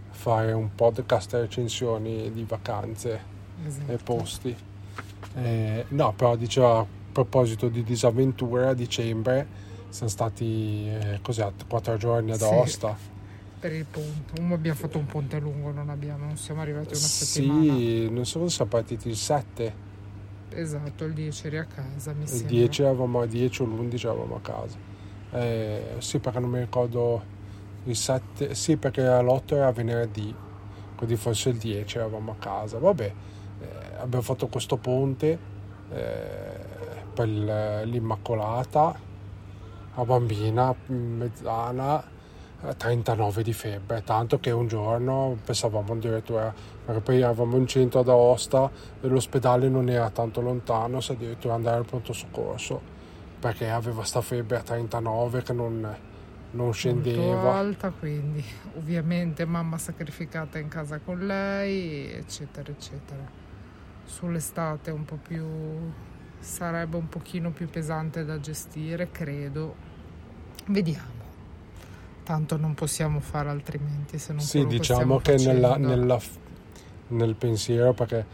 fare 0.10 0.52
un 0.52 0.74
podcast 0.76 1.34
recensioni 1.34 2.32
di 2.32 2.44
vacanze 2.44 3.32
Esatto. 3.66 3.92
e 3.92 3.98
posti 3.98 4.56
Eh, 5.36 5.86
no 5.90 6.14
però 6.16 6.36
diceva 6.36 6.80
a 6.80 6.86
proposito 7.12 7.68
di 7.70 7.84
disavventure 7.84 8.68
a 8.68 8.74
dicembre 8.74 9.48
siamo 9.90 10.12
stati 10.12 10.88
eh, 10.88 11.20
cos'è, 11.22 11.52
quattro 11.68 11.98
giorni 11.98 12.32
ad 12.32 12.40
Sì. 12.40 12.44
Aosta 12.46 12.96
Per 13.60 13.72
il 13.72 13.86
ponte, 13.86 14.42
Um, 14.42 14.52
abbiamo 14.52 14.78
fatto 14.78 14.98
un 14.98 15.06
ponte 15.06 15.40
lungo, 15.40 15.72
non 15.72 15.90
abbiamo, 15.90 16.26
non 16.26 16.38
siamo 16.38 16.62
arrivati 16.62 16.88
una 16.90 16.96
settimana. 16.98 17.64
sì 17.74 18.10
non 18.12 18.26
so 18.26 18.44
se 18.48 18.56
siamo 18.56 18.70
partiti 18.72 19.08
il 19.08 19.16
7 19.16 19.92
Esatto, 20.50 21.06
il 21.06 21.14
10 21.14 21.48
eri 21.48 21.58
a 21.58 21.66
casa, 21.66 22.14
mi 22.14 22.24
il 22.24 22.28
sembra. 22.30 22.50
10 22.50 22.82
eravamo 22.84 23.26
10 23.26 23.62
o 23.62 23.66
l'11 23.66 24.00
eravamo 24.06 24.36
a 24.36 24.40
casa 24.42 24.78
Eh, 25.34 25.96
sì 25.98 26.20
perché 26.20 26.40
non 26.40 26.52
mi 26.52 26.60
ricordo 26.60 27.22
il 27.86 27.96
7 27.96 28.54
sì 28.54 28.78
perché 28.78 29.02
l'8 29.02 29.56
era 29.56 29.72
venerdì 29.72 30.34
quindi 30.96 31.16
forse 31.16 31.50
il 31.50 31.58
10 31.58 31.98
eravamo 31.98 32.32
a 32.32 32.36
casa. 32.38 32.78
Vabbè 32.78 33.14
eh, 33.60 33.96
abbiamo 33.98 34.24
fatto 34.24 34.48
questo 34.48 34.78
ponte 34.78 35.38
eh, 35.92 36.72
per 37.14 37.28
l'Immacolata 37.28 39.12
a 39.96 40.06
bambina 40.06 40.74
mezzana 40.88 42.04
eh, 42.66 42.78
39 42.78 43.44
di 43.44 43.54
febbre 43.54 44.04
tanto 44.04 44.40
che 44.40 44.52
un 44.52 44.68
giorno 44.68 45.38
pensavamo 45.44 45.94
addirittura 45.94 46.54
perché 46.86 47.02
poi 47.02 47.18
eravamo 47.22 47.58
in 47.58 47.68
centro 47.68 48.00
ad 48.00 48.10
Aosta 48.10 48.70
e 49.02 49.08
l'ospedale 49.08 49.68
non 49.68 49.90
era 49.90 50.10
tanto 50.10 50.42
lontano 50.42 51.00
se 51.02 51.14
addirittura 51.14 51.56
andare 51.56 51.78
al 51.78 51.86
pronto 51.86 52.14
soccorso 52.14 52.93
perché 53.44 53.70
aveva 53.70 54.06
sta 54.06 54.22
febbre 54.22 54.60
a 54.60 54.62
39 54.62 55.44
che 55.44 55.52
non, 55.52 55.82
non 55.82 55.98
Molto 56.52 56.72
scendeva 56.72 57.56
alta, 57.56 57.90
quindi 57.90 58.42
ovviamente 58.78 59.44
mamma 59.44 59.78
sacrificata 59.78 60.60
in 60.60 60.70
casa 60.70 61.00
con 61.00 61.26
lei, 61.28 62.10
eccetera, 62.10 62.72
eccetera. 62.72 63.30
Sull'estate 64.06 64.92
un 64.92 65.04
po' 65.04 65.18
più 65.18 65.46
sarebbe 66.40 66.96
un 66.96 67.10
pochino 67.10 67.52
più 67.52 67.68
pesante 67.68 68.24
da 68.24 68.40
gestire, 68.40 69.12
credo. 69.12 69.76
Vediamo. 70.68 71.22
Tanto 72.24 72.56
non 72.56 72.74
possiamo 72.76 73.20
fare 73.20 73.50
altrimenti 73.50 74.20
se 74.20 74.32
non 74.32 74.42
sì 74.42 74.66
diciamo 74.66 75.18
che 75.18 75.36
nella, 75.36 75.76
nella 75.76 76.18
nel 77.08 77.36
pensiero 77.36 77.92
perché 77.92 78.26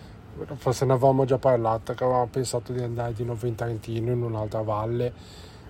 forse 0.55 0.85
ne 0.85 0.93
avevamo 0.93 1.25
già 1.25 1.37
parlato, 1.37 1.93
che 1.93 2.03
avevamo 2.03 2.27
pensato 2.27 2.71
di 2.71 2.81
andare 2.81 3.13
di 3.13 3.23
nuovo 3.23 3.45
in 3.47 3.55
Trentino, 3.55 4.11
in 4.11 4.21
un'altra 4.21 4.61
valle, 4.61 5.13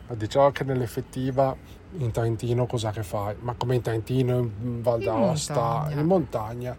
ma 0.08 0.16
diciamo 0.16 0.52
che 0.52 0.64
nell'effettiva 0.64 1.56
in 1.98 2.12
Trentino 2.12 2.66
cosa 2.66 2.92
che 2.92 3.04
fai? 3.04 3.36
Ma 3.40 3.54
come 3.54 3.76
in 3.76 3.82
Trentino, 3.82 4.38
in 4.38 4.82
Val 4.82 5.02
d'Aosta, 5.02 5.90
in 5.92 6.06
montagna. 6.06 6.76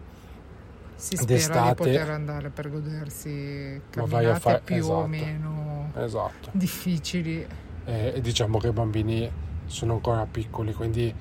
Si 0.95 1.15
spera 1.15 1.33
d'estate, 1.33 1.83
di 1.83 1.89
poter 1.97 2.09
andare 2.11 2.49
per 2.49 2.69
godersi 2.69 3.81
camminate 3.89 4.39
fare, 4.39 4.61
più 4.63 4.75
esatto, 4.75 4.93
o 4.93 5.07
meno 5.07 5.91
esatto. 5.95 6.49
difficili. 6.51 7.45
E, 7.85 8.11
e 8.15 8.21
diciamo 8.21 8.59
che 8.59 8.67
i 8.67 8.71
bambini 8.71 9.31
sono 9.65 9.93
ancora 9.93 10.27
piccoli, 10.29 10.73
quindi 10.73 11.13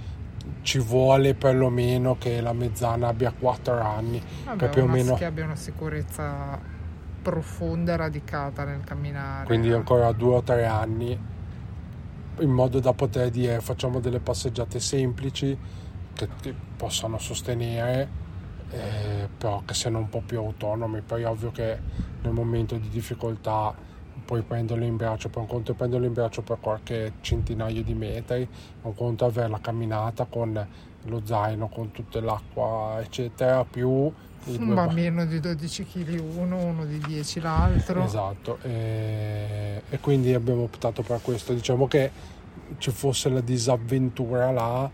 ci 0.63 0.79
vuole 0.79 1.35
perlomeno 1.35 2.17
che 2.19 2.41
la 2.41 2.53
mezzana 2.53 3.09
abbia 3.09 3.33
4 3.33 3.81
anni. 3.81 4.23
Vabbè, 4.45 4.69
più 4.69 4.83
o 4.83 4.87
meno... 4.87 5.15
che 5.15 5.25
abbia 5.25 5.45
una 5.45 5.57
sicurezza 5.57 6.59
profonda 7.23 7.95
e 7.95 7.97
radicata 7.97 8.65
nel 8.65 8.83
camminare. 8.85 9.47
Quindi 9.47 9.73
ancora 9.73 10.13
2 10.13 10.35
o 10.35 10.43
3 10.43 10.67
anni, 10.67 11.19
in 12.39 12.51
modo 12.51 12.81
da 12.81 12.93
poter 12.93 13.31
dire 13.31 13.61
facciamo 13.61 14.01
delle 14.01 14.21
passeggiate 14.21 14.81
semplici 14.81 15.57
che 16.13 16.29
ti 16.41 16.55
possano 16.77 17.19
sostenere, 17.19 18.09
eh, 18.71 19.29
però 19.37 19.63
che 19.65 19.75
siano 19.75 19.99
un 19.99 20.09
po' 20.09 20.23
più 20.25 20.39
autonomi. 20.39 21.01
Poi 21.01 21.23
è 21.23 21.29
ovvio 21.29 21.51
che 21.51 21.79
nel 22.23 22.33
momento 22.33 22.77
di 22.77 22.89
difficoltà 22.89 23.75
puoi 24.25 24.43
prenderlo 24.43 24.85
in 24.85 24.97
braccio, 24.97 25.29
per 25.29 25.43
un 25.43 25.49
conto 25.49 25.73
è 25.73 25.75
prenderlo 25.75 26.07
in 26.07 26.13
braccio 26.13 26.43
per 26.43 26.59
qualche 26.61 27.15
centinaio 27.21 27.83
di 27.83 27.95
metri, 27.95 28.49
un 28.83 28.95
conto 28.95 29.25
è 29.25 29.29
avere 29.29 29.49
la 29.49 29.61
camminata 29.61 30.27
con 30.27 30.67
lo 31.05 31.23
zaino, 31.25 31.69
con 31.69 31.91
tutta 31.91 32.21
l'acqua, 32.21 32.99
eccetera, 33.01 33.65
più 33.65 34.13
un 34.47 34.75
bambino 34.75 35.27
di 35.27 35.39
12 35.39 35.85
kg 35.85 36.19
uno, 36.19 36.57
uno 36.57 36.85
di 36.87 36.99
10 36.99 37.41
l'altro. 37.41 38.03
Esatto, 38.03 38.59
e, 38.63 39.83
e, 39.89 40.01
quindi 40.01 40.33
abbiamo 40.33 40.63
optato 40.63 41.03
per 41.03 41.21
questo. 41.23 41.53
Diciamo 41.53 41.87
che 41.87 42.11
ci 42.79 42.91
fosse 42.91 43.29
la 43.29 43.41
disavventura 43.41 44.51
là, 44.51 44.91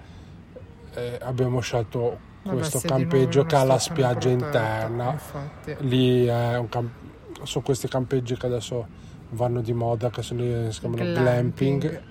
eh, 0.94 1.18
abbiamo 1.22 1.60
scelto 1.60 2.18
Vabbè, 2.42 2.56
questo 2.56 2.80
campeggio 2.80 3.44
che 3.44 3.54
ha 3.54 3.64
la 3.64 3.78
spiaggia 3.78 4.30
interna. 4.30 5.12
Infatti. 5.12 5.76
Lì 5.80 6.26
è 6.26 6.58
un 6.58 6.68
camp- 6.68 7.04
sono 7.42 7.64
questi 7.64 7.86
campeggi 7.86 8.36
che 8.36 8.46
adesso 8.46 9.04
vanno 9.30 9.60
di 9.60 9.72
moda 9.72 10.10
che 10.10 10.22
sono, 10.22 10.70
si 10.70 10.80
chiamano 10.80 11.02
glamping, 11.02 11.80
glamping. 11.80 12.02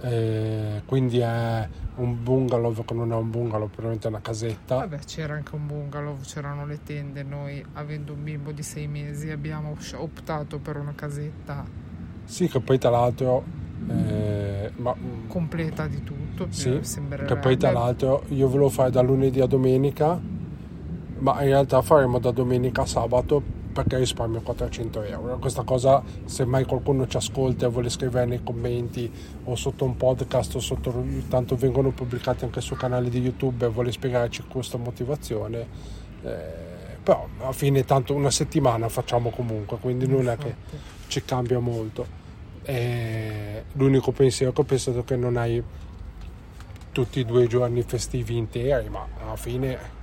Eh, 0.00 0.82
quindi 0.84 1.18
è 1.18 1.68
un 1.96 2.22
bungalow 2.22 2.84
che 2.84 2.92
non 2.92 3.12
è 3.12 3.14
un 3.14 3.30
bungalow 3.30 3.66
probabilmente 3.68 4.06
è 4.08 4.10
una 4.10 4.20
casetta. 4.20 4.76
Vabbè 4.76 4.98
c'era 4.98 5.34
anche 5.34 5.54
un 5.54 5.66
bungalow 5.66 6.18
c'erano 6.20 6.66
le 6.66 6.82
tende 6.82 7.22
noi 7.22 7.64
avendo 7.74 8.12
un 8.12 8.22
bimbo 8.22 8.52
di 8.52 8.62
sei 8.62 8.86
mesi 8.86 9.30
abbiamo 9.30 9.76
optato 9.96 10.58
per 10.58 10.76
una 10.76 10.92
casetta. 10.94 11.64
Sì 12.24 12.48
che 12.48 12.60
poi 12.60 12.78
tra 12.78 12.90
l'altro 12.90 13.44
eh, 13.88 14.72
ma, 14.76 14.94
completa 15.28 15.86
di 15.86 16.02
tutto 16.02 16.46
sì, 16.50 16.80
che 17.26 17.36
poi 17.36 17.56
tra 17.56 17.70
l'altro 17.70 18.24
io 18.28 18.48
volevo 18.48 18.70
fare 18.70 18.90
da 18.90 19.02
lunedì 19.02 19.40
a 19.40 19.46
domenica 19.46 20.18
ma 21.18 21.42
in 21.42 21.48
realtà 21.48 21.82
faremo 21.82 22.18
da 22.18 22.30
domenica 22.30 22.82
a 22.82 22.86
sabato 22.86 23.42
perché 23.74 23.98
risparmio 23.98 24.40
400 24.40 25.02
euro. 25.02 25.38
Questa 25.38 25.64
cosa, 25.64 26.02
se 26.24 26.44
mai 26.44 26.64
qualcuno 26.64 27.06
ci 27.08 27.16
ascolta 27.16 27.66
e 27.66 27.68
vuole 27.68 27.90
scrivere 27.90 28.24
nei 28.24 28.42
commenti 28.42 29.10
o 29.44 29.56
sotto 29.56 29.84
un 29.84 29.96
podcast 29.96 30.54
o 30.54 30.60
sotto, 30.60 31.04
tanto 31.28 31.56
vengono 31.56 31.90
pubblicati 31.90 32.44
anche 32.44 32.60
sul 32.60 32.78
canale 32.78 33.10
di 33.10 33.20
YouTube 33.20 33.66
e 33.66 33.68
vuole 33.68 33.90
spiegarci 33.90 34.44
questa 34.48 34.78
motivazione, 34.78 35.66
eh, 36.22 36.38
però 37.02 37.28
alla 37.40 37.52
fine 37.52 37.84
tanto 37.84 38.14
una 38.14 38.30
settimana 38.30 38.88
facciamo 38.88 39.30
comunque, 39.30 39.76
quindi 39.78 40.06
non 40.06 40.28
è 40.28 40.36
che 40.38 40.54
ci 41.08 41.24
cambia 41.24 41.58
molto. 41.58 42.22
E 42.62 43.64
l'unico 43.72 44.12
pensiero 44.12 44.52
che 44.52 44.60
ho 44.60 44.64
pensato 44.64 45.02
che 45.02 45.16
non 45.16 45.36
hai 45.36 45.62
tutti 46.92 47.18
i 47.18 47.24
due 47.24 47.48
giorni 47.48 47.82
festivi 47.82 48.36
interi, 48.36 48.88
ma 48.88 49.04
alla 49.20 49.36
fine 49.36 50.02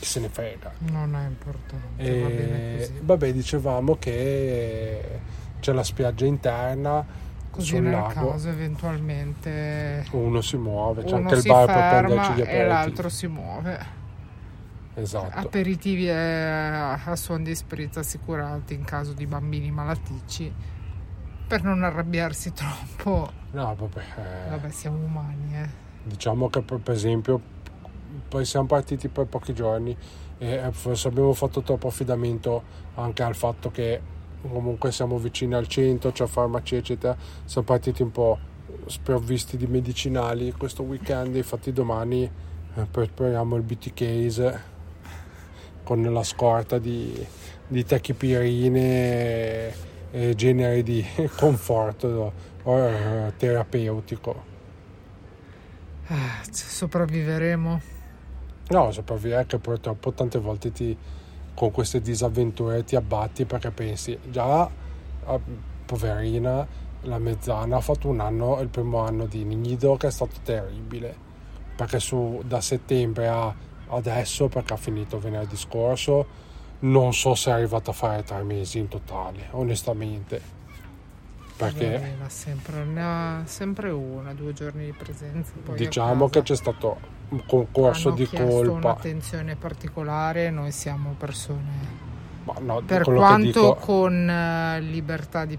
chi 0.00 0.06
se 0.06 0.20
ne 0.20 0.28
frega. 0.28 0.72
Non 0.78 1.14
è 1.14 1.26
importante. 1.26 2.02
E, 2.02 2.90
vabbè, 3.02 3.32
dicevamo 3.32 3.96
che 3.96 5.20
c'è 5.60 5.72
la 5.72 5.84
spiaggia 5.84 6.24
interna. 6.24 7.28
Così 7.50 7.74
sul 7.74 7.82
nel 7.82 7.92
lago. 7.92 8.30
caso 8.30 8.48
eventualmente 8.48 10.06
uno 10.12 10.40
si 10.40 10.56
muove, 10.56 11.02
c'è 11.02 11.16
anche 11.16 11.34
il 11.34 11.42
bar 11.42 11.66
per 11.66 12.04
prenderci 12.04 12.32
gli 12.34 12.40
aperitivi. 12.42 12.56
E 12.56 12.66
l'altro 12.66 13.08
si 13.08 13.26
muove. 13.26 13.98
Esatto. 14.94 15.36
Aperitivi 15.36 16.08
a, 16.08 16.92
a 16.92 17.16
suon 17.16 17.42
di 17.42 17.54
spritz 17.54 17.96
assicurati 17.96 18.74
in 18.74 18.84
caso 18.84 19.12
di 19.14 19.26
bambini 19.26 19.70
malaticci 19.72 20.52
per 21.48 21.64
non 21.64 21.82
arrabbiarsi 21.82 22.52
troppo. 22.52 23.32
No, 23.50 23.74
vabbè. 23.74 24.00
Eh, 24.00 24.50
vabbè, 24.50 24.70
siamo 24.70 25.04
umani, 25.04 25.56
eh. 25.56 25.68
Diciamo 26.04 26.48
che 26.48 26.62
per 26.62 26.80
esempio 26.86 27.40
poi 28.28 28.44
siamo 28.44 28.66
partiti 28.66 29.08
per 29.08 29.26
pochi 29.26 29.52
giorni 29.52 29.96
e 30.38 30.52
eh, 30.52 30.72
forse 30.72 31.08
abbiamo 31.08 31.32
fatto 31.32 31.62
troppo 31.62 31.88
affidamento 31.88 32.62
anche 32.94 33.22
al 33.22 33.34
fatto 33.34 33.70
che 33.70 34.00
comunque 34.42 34.90
siamo 34.90 35.18
vicini 35.18 35.54
al 35.54 35.66
centro, 35.66 36.12
c'è 36.12 36.26
farmacia 36.26 36.76
eccetera, 36.76 37.16
siamo 37.44 37.66
partiti 37.66 38.02
un 38.02 38.10
po' 38.10 38.38
sprovvisti 38.86 39.56
di 39.56 39.66
medicinali 39.66 40.52
questo 40.52 40.82
weekend, 40.82 41.36
infatti 41.36 41.72
domani 41.72 42.22
eh, 42.74 42.86
prepariamo 42.90 43.56
il 43.56 43.62
BT 43.62 43.92
case 43.94 44.78
con 45.82 46.02
la 46.02 46.22
scorta 46.22 46.78
di, 46.78 47.12
di 47.66 47.84
tachipirine 47.84 49.72
e, 50.10 50.34
generi 50.34 50.82
di 50.82 51.04
conforto 51.36 52.32
eh, 52.64 53.32
terapeutico. 53.36 54.48
Ah, 56.06 56.42
sopravviveremo. 56.50 57.99
No, 58.70 58.92
sopravvive 58.92 59.46
che 59.46 59.58
purtroppo 59.58 60.12
tante 60.12 60.38
volte 60.38 60.70
ti, 60.70 60.96
con 61.54 61.72
queste 61.72 62.00
disavventure 62.00 62.84
ti 62.84 62.94
abbatti 62.94 63.44
perché 63.44 63.72
pensi 63.72 64.16
già, 64.30 64.62
ah, 64.62 65.40
poverina, 65.84 66.64
la 67.02 67.18
mezzana 67.18 67.76
ha 67.76 67.80
fatto 67.80 68.06
un 68.06 68.20
anno, 68.20 68.60
il 68.60 68.68
primo 68.68 68.98
anno 68.98 69.26
di 69.26 69.42
nido 69.44 69.96
che 69.96 70.06
è 70.06 70.10
stato 70.12 70.36
terribile, 70.44 71.12
perché 71.74 71.98
su, 71.98 72.42
da 72.46 72.60
settembre 72.60 73.26
a 73.26 73.52
adesso, 73.88 74.46
perché 74.46 74.74
ha 74.74 74.76
finito 74.76 75.18
venerdì 75.18 75.56
scorso, 75.56 76.26
non 76.80 77.12
so 77.12 77.34
se 77.34 77.50
è 77.50 77.54
arrivata 77.54 77.90
a 77.90 77.94
fare 77.94 78.22
tre 78.22 78.44
mesi 78.44 78.78
in 78.78 78.86
totale, 78.86 79.48
onestamente 79.50 80.59
perché 81.60 82.16
sempre, 82.28 82.84
ne 82.84 83.02
ha 83.02 83.42
sempre 83.44 83.90
una, 83.90 84.32
due 84.32 84.52
giorni 84.54 84.86
di 84.86 84.92
presenza. 84.92 85.52
diciamo 85.74 86.28
che 86.28 86.42
c'è 86.42 86.56
stato 86.56 87.18
un 87.28 87.44
concorso 87.46 88.08
Hanno 88.08 88.16
di 88.16 88.26
colpa. 88.26 88.72
un'attenzione 88.72 89.56
particolare, 89.56 90.50
noi 90.50 90.72
siamo 90.72 91.14
persone. 91.18 92.08
No, 92.60 92.82
per 92.84 93.02
quanto 93.04 93.60
dico... 93.60 93.74
con 93.74 94.26
uh, 94.26 94.80
libertà 94.80 95.44
di, 95.44 95.56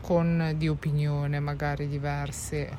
con, 0.00 0.54
di 0.56 0.68
opinione 0.68 1.40
magari 1.40 1.88
diverse, 1.88 2.70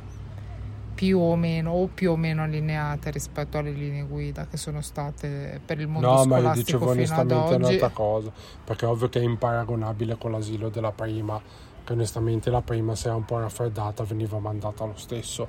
più 0.94 1.20
o 1.20 1.36
meno 1.36 1.72
o 1.72 1.88
più 1.88 2.12
o 2.12 2.16
meno 2.16 2.44
allineate 2.44 3.10
rispetto 3.12 3.58
alle 3.58 3.72
linee 3.72 4.04
guida 4.04 4.48
che 4.48 4.56
sono 4.56 4.82
state 4.82 5.60
per 5.66 5.80
il 5.80 5.88
mondo 5.88 6.08
no, 6.08 6.24
scolastico 6.24 6.42
ma 6.42 6.54
io 6.54 6.54
dicevo 6.64 6.90
onestamente 6.90 7.56
un'altra 7.56 7.90
cosa, 7.90 8.32
perché 8.64 8.86
è 8.86 8.88
ovvio 8.88 9.10
che 9.10 9.20
è 9.20 9.24
imparagonabile 9.24 10.16
con 10.18 10.32
l'asilo 10.32 10.70
della 10.70 10.92
prima 10.92 11.42
che 11.89 11.95
onestamente 11.95 12.52
la 12.52 12.62
prima 12.62 12.93
se 12.93 13.08
era 13.08 13.15
un 13.15 13.25
po' 13.25 13.39
raffreddata 13.39 14.04
veniva 14.04 14.38
mandata 14.38 14.86
lo 14.86 14.93
stesso. 14.95 15.47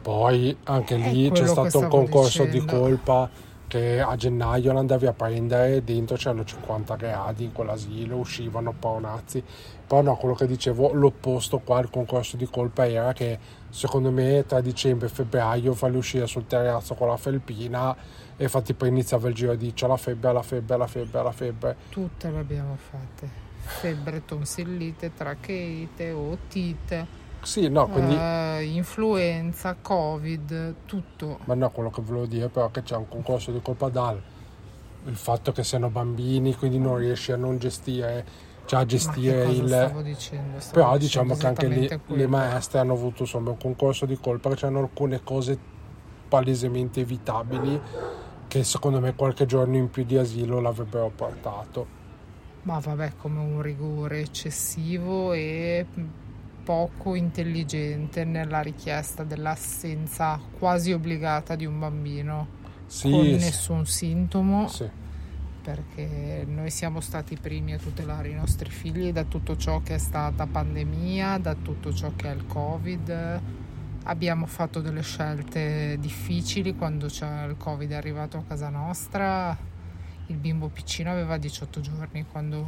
Poi 0.00 0.56
anche 0.64 0.94
lì 0.94 1.30
c'è 1.32 1.48
stato 1.48 1.80
un 1.80 1.88
concorso 1.88 2.44
dicendo. 2.44 2.72
di 2.72 2.78
colpa 2.78 3.30
che 3.66 4.00
a 4.00 4.14
gennaio 4.14 4.76
andavi 4.76 5.06
a 5.06 5.12
prendere, 5.12 5.82
dentro 5.82 6.16
c'erano 6.16 6.44
50 6.44 6.94
gradi 6.94 7.44
in 7.44 7.52
quell'asilo, 7.52 8.16
uscivano 8.16 8.72
paonazzi. 8.72 9.42
Poi 9.84 10.02
no, 10.04 10.14
quello 10.14 10.34
che 10.34 10.46
dicevo, 10.46 10.92
l'opposto 10.92 11.58
qua, 11.58 11.80
il 11.80 11.90
concorso 11.90 12.36
di 12.36 12.46
colpa 12.46 12.86
era 12.86 13.12
che 13.12 13.38
secondo 13.68 14.12
me 14.12 14.44
tra 14.46 14.60
dicembre 14.60 15.06
e 15.06 15.10
febbraio 15.10 15.74
farli 15.74 15.96
uscire 15.96 16.28
sul 16.28 16.46
terrazzo 16.46 16.94
con 16.94 17.08
la 17.08 17.16
felpina 17.16 17.96
e 18.36 18.44
infatti 18.44 18.74
poi 18.74 18.90
iniziava 18.90 19.28
il 19.28 19.34
giro 19.34 19.56
di 19.56 19.72
c'è 19.72 19.88
la 19.88 19.96
febbre, 19.96 20.32
la 20.32 20.42
febbre, 20.42 20.76
la 20.76 20.86
febbre, 20.86 21.22
la 21.22 21.32
febbre. 21.32 21.76
Tutte 21.88 22.30
le 22.30 22.38
abbiamo 22.38 22.76
fatte 22.76 23.51
febbre, 23.62 24.24
tonsillite, 24.24 25.14
tracheite, 25.14 26.10
otite. 26.10 27.20
Sì, 27.42 27.68
no, 27.68 27.88
quindi... 27.88 28.14
Uh, 28.14 28.60
influenza, 28.62 29.76
covid, 29.80 30.74
tutto. 30.86 31.38
Ma 31.44 31.54
no, 31.54 31.70
quello 31.70 31.90
che 31.90 32.02
volevo 32.02 32.26
dire 32.26 32.48
però 32.48 32.68
è 32.68 32.70
che 32.70 32.82
c'è 32.82 32.96
un 32.96 33.08
concorso 33.08 33.50
di 33.50 33.60
colpa 33.62 33.88
dal 33.88 34.20
il 35.06 35.16
fatto 35.16 35.52
che 35.52 35.64
siano 35.64 35.88
bambini, 35.88 36.54
quindi 36.54 36.78
non 36.78 36.96
riesci 36.96 37.32
a 37.32 37.36
non 37.36 37.58
gestire, 37.58 38.24
cioè 38.66 38.80
a 38.80 38.86
gestire 38.86 39.50
il... 39.50 39.66
Stavo 39.66 40.02
dicendo, 40.02 40.60
stavo 40.60 40.74
però 40.74 40.96
diciamo 40.96 41.34
che 41.34 41.46
anche 41.46 41.66
le, 41.66 42.00
le, 42.06 42.26
maestre 42.26 42.78
hanno 42.78 42.92
avuto 42.92 43.22
insomma 43.22 43.50
un 43.50 43.58
concorso 43.58 44.06
di 44.06 44.16
colpa, 44.20 44.50
che 44.50 44.56
c'erano 44.56 44.78
alcune 44.78 45.22
cose 45.24 45.58
palesemente 46.28 47.00
evitabili 47.00 47.80
che 48.52 48.64
secondo 48.64 49.00
me 49.00 49.14
qualche 49.14 49.46
giorno 49.46 49.76
in 49.76 49.90
più 49.90 50.04
di 50.04 50.18
asilo 50.18 50.60
l'avrebbero 50.60 51.10
portato. 51.14 52.00
Ma 52.64 52.78
vabbè, 52.78 53.14
come 53.16 53.40
un 53.40 53.60
rigore 53.60 54.20
eccessivo 54.20 55.32
e 55.32 55.84
poco 56.62 57.16
intelligente 57.16 58.24
nella 58.24 58.60
richiesta 58.60 59.24
dell'assenza 59.24 60.38
quasi 60.58 60.92
obbligata 60.92 61.56
di 61.56 61.66
un 61.66 61.80
bambino 61.80 62.46
Sì, 62.86 63.10
con 63.10 63.24
sì. 63.24 63.36
nessun 63.36 63.86
sintomo. 63.86 64.68
Sì. 64.68 64.88
perché 65.62 66.44
noi 66.48 66.70
siamo 66.70 67.00
stati 67.00 67.34
i 67.34 67.38
primi 67.40 67.72
a 67.72 67.78
tutelare 67.78 68.28
i 68.28 68.34
nostri 68.34 68.68
figli 68.68 69.12
da 69.12 69.22
tutto 69.22 69.56
ciò 69.56 69.80
che 69.80 69.94
è 69.94 69.98
stata 69.98 70.44
pandemia, 70.46 71.38
da 71.38 71.54
tutto 71.54 71.92
ciò 71.94 72.12
che 72.16 72.30
è 72.30 72.34
il 72.34 72.46
Covid. 72.46 73.40
Abbiamo 74.04 74.46
fatto 74.46 74.80
delle 74.80 75.02
scelte 75.02 75.96
difficili 76.00 76.74
quando 76.74 77.06
c'è 77.06 77.44
il 77.46 77.56
Covid 77.56 77.90
è 77.92 77.94
arrivato 77.94 78.38
a 78.38 78.42
casa 78.46 78.70
nostra. 78.70 79.56
Il 80.32 80.38
bimbo 80.38 80.68
piccino 80.68 81.10
aveva 81.10 81.36
18 81.36 81.80
giorni 81.80 82.24
quando 82.32 82.64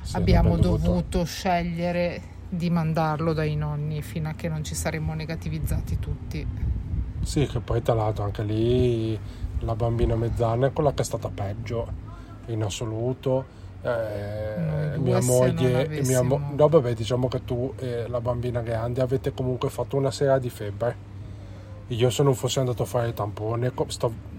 Sì, 0.00 0.16
abbiamo 0.16 0.56
dovuto- 0.56 1.26
scegliere 1.26 2.22
di 2.48 2.70
mandarlo 2.70 3.34
dai 3.34 3.54
nonni 3.54 4.00
fino 4.00 4.30
a 4.30 4.32
che 4.32 4.48
non 4.48 4.64
ci 4.64 4.74
saremmo 4.74 5.12
negativizzati 5.12 5.98
tutti. 5.98 6.46
Sì, 7.20 7.46
che 7.46 7.60
poi 7.60 7.82
tra 7.82 7.92
l'altro 7.92 8.24
anche 8.24 8.42
lì 8.42 9.18
la 9.58 9.74
bambina 9.74 10.16
mezzana 10.16 10.68
è 10.68 10.72
quella 10.72 10.94
che 10.94 11.02
è 11.02 11.04
stata 11.04 11.28
peggio 11.28 11.86
in 12.46 12.62
assoluto. 12.62 13.60
Eh, 13.82 14.96
mia 14.96 15.20
moglie 15.20 15.88
mia 16.02 16.22
mo- 16.22 16.40
no, 16.56 16.68
vabbè, 16.68 16.94
diciamo 16.94 17.28
che 17.28 17.44
tu 17.44 17.74
e 17.76 18.08
la 18.08 18.22
bambina 18.22 18.62
grande 18.62 19.02
avete 19.02 19.34
comunque 19.34 19.68
fatto 19.68 19.98
una 19.98 20.10
sera 20.10 20.38
di 20.38 20.48
febbre. 20.48 20.96
Io 21.88 22.08
se 22.08 22.22
non 22.22 22.34
fossi 22.34 22.58
andato 22.58 22.84
a 22.84 22.86
fare 22.86 23.08
il 23.08 23.12
tampone 23.14 23.70
sto- 23.88 24.30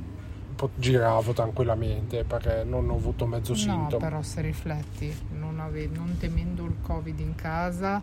giravo 0.76 1.34
tranquillamente 1.34 2.23
perché 2.23 2.63
non 2.63 2.89
ho 2.89 2.95
avuto 2.95 3.26
mezzo 3.26 3.52
No, 3.54 3.58
sintomo. 3.58 3.97
però 3.97 4.21
se 4.21 4.41
rifletti, 4.41 5.15
non, 5.38 5.60
ave- 5.60 5.89
non 5.93 6.17
temendo 6.17 6.63
il 6.65 6.76
Covid 6.82 7.19
in 7.19 7.36
casa, 7.36 8.02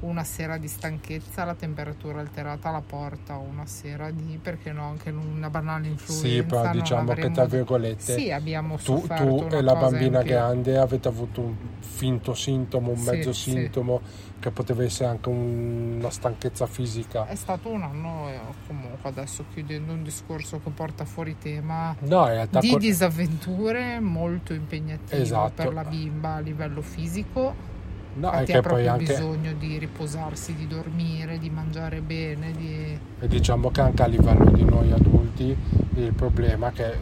una 0.00 0.24
sera 0.24 0.58
di 0.58 0.68
stanchezza, 0.68 1.44
la 1.44 1.54
temperatura 1.54 2.20
alterata 2.20 2.68
alla 2.68 2.82
porta, 2.86 3.36
una 3.38 3.66
sera 3.66 4.10
di, 4.10 4.38
perché 4.40 4.70
no, 4.72 4.84
anche 4.84 5.10
una 5.10 5.48
banale 5.48 5.88
influenza. 5.88 6.26
Sì, 6.28 6.42
però 6.42 6.70
diciamo 6.70 7.04
che 7.06 7.12
avremmo- 7.12 7.34
tra 7.34 7.44
virgolette 7.46 8.18
Sì, 8.18 8.30
abbiamo 8.30 8.76
tu, 8.76 9.06
tu 9.06 9.46
e 9.50 9.62
la 9.62 9.74
bambina 9.74 10.22
grande 10.22 10.76
avete 10.76 11.08
avuto 11.08 11.40
un 11.40 11.54
finto 11.80 12.34
sintomo, 12.34 12.90
un 12.90 12.98
Sì, 12.98 13.10
mezzo 13.10 13.32
sì. 13.32 13.50
sintomo 13.50 14.00
che 14.38 14.50
poteva 14.50 14.84
essere 14.84 15.08
anche 15.08 15.28
un- 15.30 15.96
una 15.98 16.10
stanchezza 16.10 16.66
fisica. 16.66 17.26
È 17.26 17.34
stato 17.34 17.70
un 17.70 17.82
anno, 17.82 18.28
eh, 18.28 18.38
comunque 18.66 19.08
adesso 19.08 19.46
chiudendo 19.52 19.92
un 19.92 20.02
discorso 20.02 20.60
che 20.62 20.70
porta 20.70 21.04
fuori 21.06 21.36
tema 21.38 21.96
No, 22.00 22.26
realtà 22.26 22.60
di 22.60 22.76
disavventure 22.76 23.98
molto 23.98 24.52
impegnativo 24.52 25.22
Esatto. 25.22 25.62
per 25.62 25.72
la 25.72 25.84
bimba 25.84 26.34
a 26.34 26.40
livello 26.40 26.82
fisico. 26.82 27.74
No, 28.16 28.26
Infatti 28.28 28.52
ha 28.52 28.60
proprio 28.60 28.92
anche 28.92 29.04
bisogno 29.04 29.52
di 29.54 29.78
riposarsi, 29.78 30.54
di 30.54 30.66
dormire, 30.66 31.38
di 31.38 31.50
mangiare 31.50 32.00
bene, 32.00 32.52
di... 32.52 32.98
e 33.20 33.28
diciamo 33.28 33.70
che 33.70 33.80
anche 33.80 34.02
a 34.02 34.06
livello 34.06 34.50
di 34.50 34.64
noi 34.64 34.92
adulti 34.92 35.56
il 35.94 36.12
problema 36.12 36.68
è 36.68 36.72
che 36.72 36.98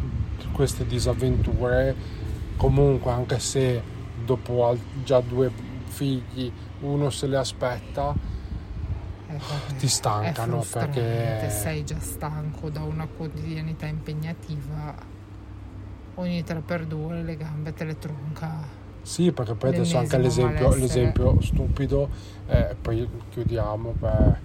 queste 0.52 0.86
disavventure 0.86 1.94
comunque 2.56 3.10
anche 3.10 3.38
se 3.40 3.82
dopo 4.24 4.76
già 5.04 5.20
due 5.20 5.50
figli 5.86 6.50
uno 6.80 7.10
se 7.10 7.26
le 7.26 7.36
aspetta 7.36 8.14
eh, 9.28 9.76
ti 9.78 9.88
stancano 9.88 10.64
perché 10.70 11.48
sei 11.50 11.84
già 11.84 11.98
stanco 11.98 12.68
da 12.68 12.82
una 12.82 13.06
quotidianità 13.06 13.86
impegnativa, 13.86 14.94
ogni 16.16 16.42
3x2 16.42 17.24
le 17.24 17.36
gambe 17.36 17.72
te 17.72 17.84
le 17.84 17.98
tronca. 17.98 18.82
Sì, 19.04 19.32
perché 19.32 19.54
poi 19.54 19.68
adesso 19.68 19.98
anche 19.98 20.16
l'esempio, 20.18 20.74
l'esempio 20.74 21.40
stupido, 21.42 22.08
eh, 22.48 22.74
poi 22.80 23.06
chiudiamo 23.30 23.94
per 24.00 24.40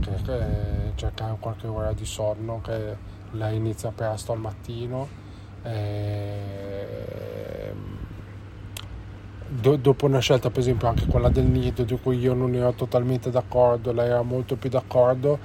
che 0.00 0.92
cercare 0.96 1.36
qualche 1.38 1.66
ora 1.68 1.92
di 1.92 2.04
sonno, 2.04 2.60
che 2.62 2.96
lei 3.32 3.56
inizia 3.56 3.90
presto 3.92 4.32
al 4.32 4.40
mattino. 4.40 5.06
ehm, 5.62 7.74
do- 9.48 9.76
dopo 9.76 10.06
una 10.06 10.18
scelta, 10.20 10.50
per 10.50 10.58
esempio, 10.60 10.88
anche 10.88 11.06
quella 11.06 11.28
del 11.30 11.44
nido, 11.44 11.82
di 11.84 11.98
cui 12.00 12.18
io 12.18 12.34
non 12.34 12.54
ero 12.54 12.72
totalmente 12.72 13.30
d'accordo, 13.30 13.92
lei 13.92 14.06
era 14.08 14.22
molto 14.22 14.56
più 14.56 14.70
d'accordo. 14.70 15.38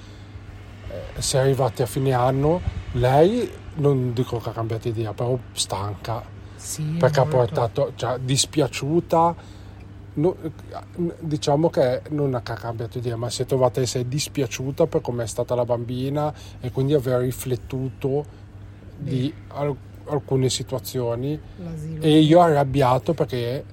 eh, 0.89 1.21
si 1.21 1.37
è 1.37 1.39
arrivati 1.39 1.81
a 1.81 1.85
fine 1.85 2.13
anno, 2.13 2.61
lei 2.93 3.49
non 3.75 4.13
dico 4.13 4.37
che 4.39 4.49
ha 4.49 4.53
cambiato 4.53 4.87
idea, 4.89 5.13
però 5.13 5.37
stanca 5.53 6.21
Sì, 6.63 6.95
perché 6.97 7.19
ha 7.19 7.25
portato, 7.25 7.91
cioè 7.95 8.17
dispiaciuta, 8.19 9.35
no- 10.13 10.35
diciamo 11.19 11.69
che 11.69 12.03
non 12.11 12.33
ha 12.35 12.39
cambiato 12.39 12.99
idea, 12.99 13.17
ma 13.17 13.29
si 13.29 13.41
è 13.41 13.45
trovata 13.45 13.81
a 13.81 13.83
essere 13.83 14.07
dispiaciuta 14.07 14.87
per 14.87 15.01
come 15.01 15.23
è 15.23 15.27
stata 15.27 15.55
la 15.55 15.65
bambina 15.65 16.33
e 16.61 16.71
quindi 16.71 16.93
aver 16.93 17.19
riflettuto 17.19 18.25
di 18.97 19.31
al- 19.49 19.75
alcune 20.05 20.49
situazioni. 20.49 21.37
L'asilo. 21.57 22.01
e 22.01 22.19
io 22.19 22.39
arrabbiato 22.39 23.13
perché, 23.13 23.65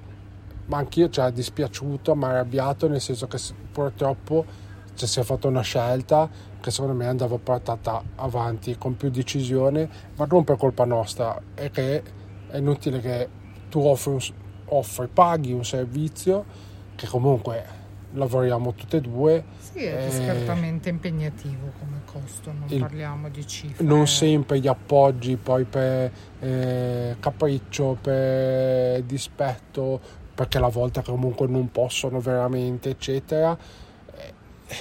ma 0.67 0.79
anch'io, 0.79 1.09
cioè 1.11 1.31
dispiaciuto, 1.31 2.17
ma 2.17 2.31
arrabbiato 2.31 2.89
nel 2.89 3.01
senso 3.01 3.29
che 3.29 3.39
purtroppo 3.71 4.45
cioè, 4.95 5.09
si 5.09 5.21
è 5.21 5.23
fatta 5.23 5.47
una 5.47 5.63
scelta 5.63 6.29
che 6.61 6.71
secondo 6.73 6.97
me 6.97 7.07
andava 7.07 7.39
portata 7.39 8.03
avanti 8.17 8.77
con 8.77 8.97
più 8.97 9.11
decisione, 9.11 9.89
ma 10.17 10.27
non 10.29 10.43
per 10.43 10.57
colpa 10.57 10.85
nostra, 10.85 11.41
è 11.55 11.71
che 11.71 12.19
è 12.51 12.59
inutile 12.59 13.01
che 13.01 13.29
tu 13.69 13.81
offri, 13.81 14.11
un 14.13 14.21
offri 14.67 15.09
paghi 15.13 15.53
un 15.53 15.65
servizio 15.65 16.45
che 16.97 17.07
comunque 17.07 17.79
lavoriamo 18.13 18.75
tutte 18.75 18.97
e 18.97 19.01
due, 19.01 19.45
Sì, 19.59 19.85
è 19.85 20.03
eh, 20.03 20.07
discretamente 20.09 20.89
impegnativo 20.89 21.71
come 21.79 22.01
costo, 22.05 22.51
non 22.53 22.65
il- 22.69 22.81
parliamo 22.81 23.29
di 23.29 23.47
cifre. 23.47 23.85
non 23.85 24.07
sempre 24.09 24.59
gli 24.59 24.67
appoggi 24.67 25.37
poi 25.37 25.65
per 25.65 26.11
eh, 26.41 27.17
capriccio, 27.21 27.97
per 28.01 29.03
dispetto, 29.03 30.01
perché 30.35 30.59
la 30.59 30.69
volta 30.69 31.03
comunque 31.03 31.47
non 31.47 31.71
possono 31.71 32.19
veramente, 32.21 32.91
eccetera. 32.91 33.57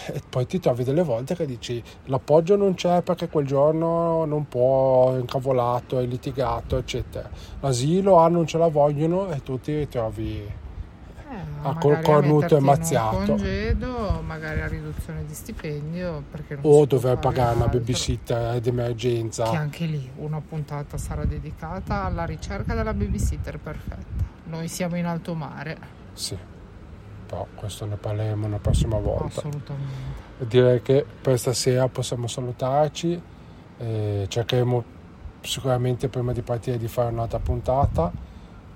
E 0.05 0.21
poi 0.29 0.45
ti 0.45 0.59
trovi 0.59 0.83
delle 0.83 1.01
volte 1.03 1.35
che 1.35 1.45
dici 1.45 1.81
l'appoggio 2.05 2.55
non 2.55 2.75
c'è 2.75 3.01
perché 3.01 3.27
quel 3.27 3.45
giorno 3.45 4.25
non 4.25 4.47
può, 4.47 5.15
è 5.15 5.19
incavolato, 5.19 5.99
è 5.99 6.05
litigato, 6.05 6.77
eccetera. 6.77 7.29
L'asilo, 7.59 8.17
ah, 8.17 8.27
non 8.27 8.45
ce 8.45 8.57
la 8.57 8.67
vogliono 8.67 9.31
e 9.31 9.41
tu 9.41 9.59
ti 9.59 9.75
ritrovi 9.75 10.37
Eh, 11.31 11.35
a 11.61 11.75
col 11.75 12.01
cornuto 12.01 12.57
e 12.57 12.59
mazziato. 12.59 13.17
Un 13.17 13.25
congedo, 13.25 14.21
magari 14.25 14.61
a 14.61 14.67
riduzione 14.67 15.25
di 15.25 15.33
stipendio, 15.33 16.23
o 16.61 16.85
dover 16.85 17.17
pagare 17.17 17.55
una 17.55 17.67
babysitter 17.67 18.59
d'emergenza. 18.59 19.49
Che 19.49 19.55
anche 19.55 19.85
lì 19.85 20.09
una 20.17 20.41
puntata 20.41 20.97
sarà 20.97 21.25
dedicata 21.25 22.03
alla 22.03 22.25
ricerca 22.25 22.73
della 22.73 22.93
babysitter 22.93 23.59
perfetta. 23.59 24.25
Noi 24.45 24.67
siamo 24.67 24.95
in 24.97 25.05
alto 25.05 25.35
mare, 25.35 25.77
Sì, 26.13 26.35
però 27.29 27.45
questo 27.53 27.85
ne 27.85 27.95
parleremo 27.95 28.47
una 28.47 28.57
prossima 28.57 28.97
volta. 28.97 29.39
assolutamente. 29.39 29.93
direi 30.47 30.81
che 30.81 31.05
per 31.21 31.37
stasera 31.37 31.87
possiamo 31.87 32.25
salutarci 32.25 33.21
e 33.77 34.25
cercheremo 34.27 34.83
sicuramente 35.41 36.09
prima 36.09 36.33
di 36.33 36.41
partire 36.41 36.77
di 36.79 36.87
fare 36.87 37.11
un'altra 37.11 37.37
puntata 37.39 38.11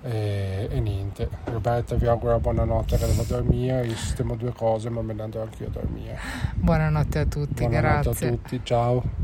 e, 0.02 0.68
e 0.70 0.80
niente 0.80 1.28
Roberta 1.46 1.96
vi 1.96 2.06
auguro 2.06 2.38
buonanotte 2.38 2.96
che 2.96 3.06
devo 3.06 3.24
dormire 3.24 3.86
io 3.86 3.96
sistemo 3.96 4.36
due 4.36 4.52
cose 4.52 4.88
ma 4.88 5.02
me 5.02 5.14
ne 5.14 5.22
andrò 5.22 5.42
anch'io 5.42 5.66
a 5.66 5.70
dormire 5.70 6.18
Buonanotte 6.54 7.18
a 7.18 7.26
tutti, 7.26 7.66
buonanotte 7.66 8.02
grazie. 8.02 8.28
a 8.28 8.30
tutti 8.30 8.60
ciao 8.62 9.23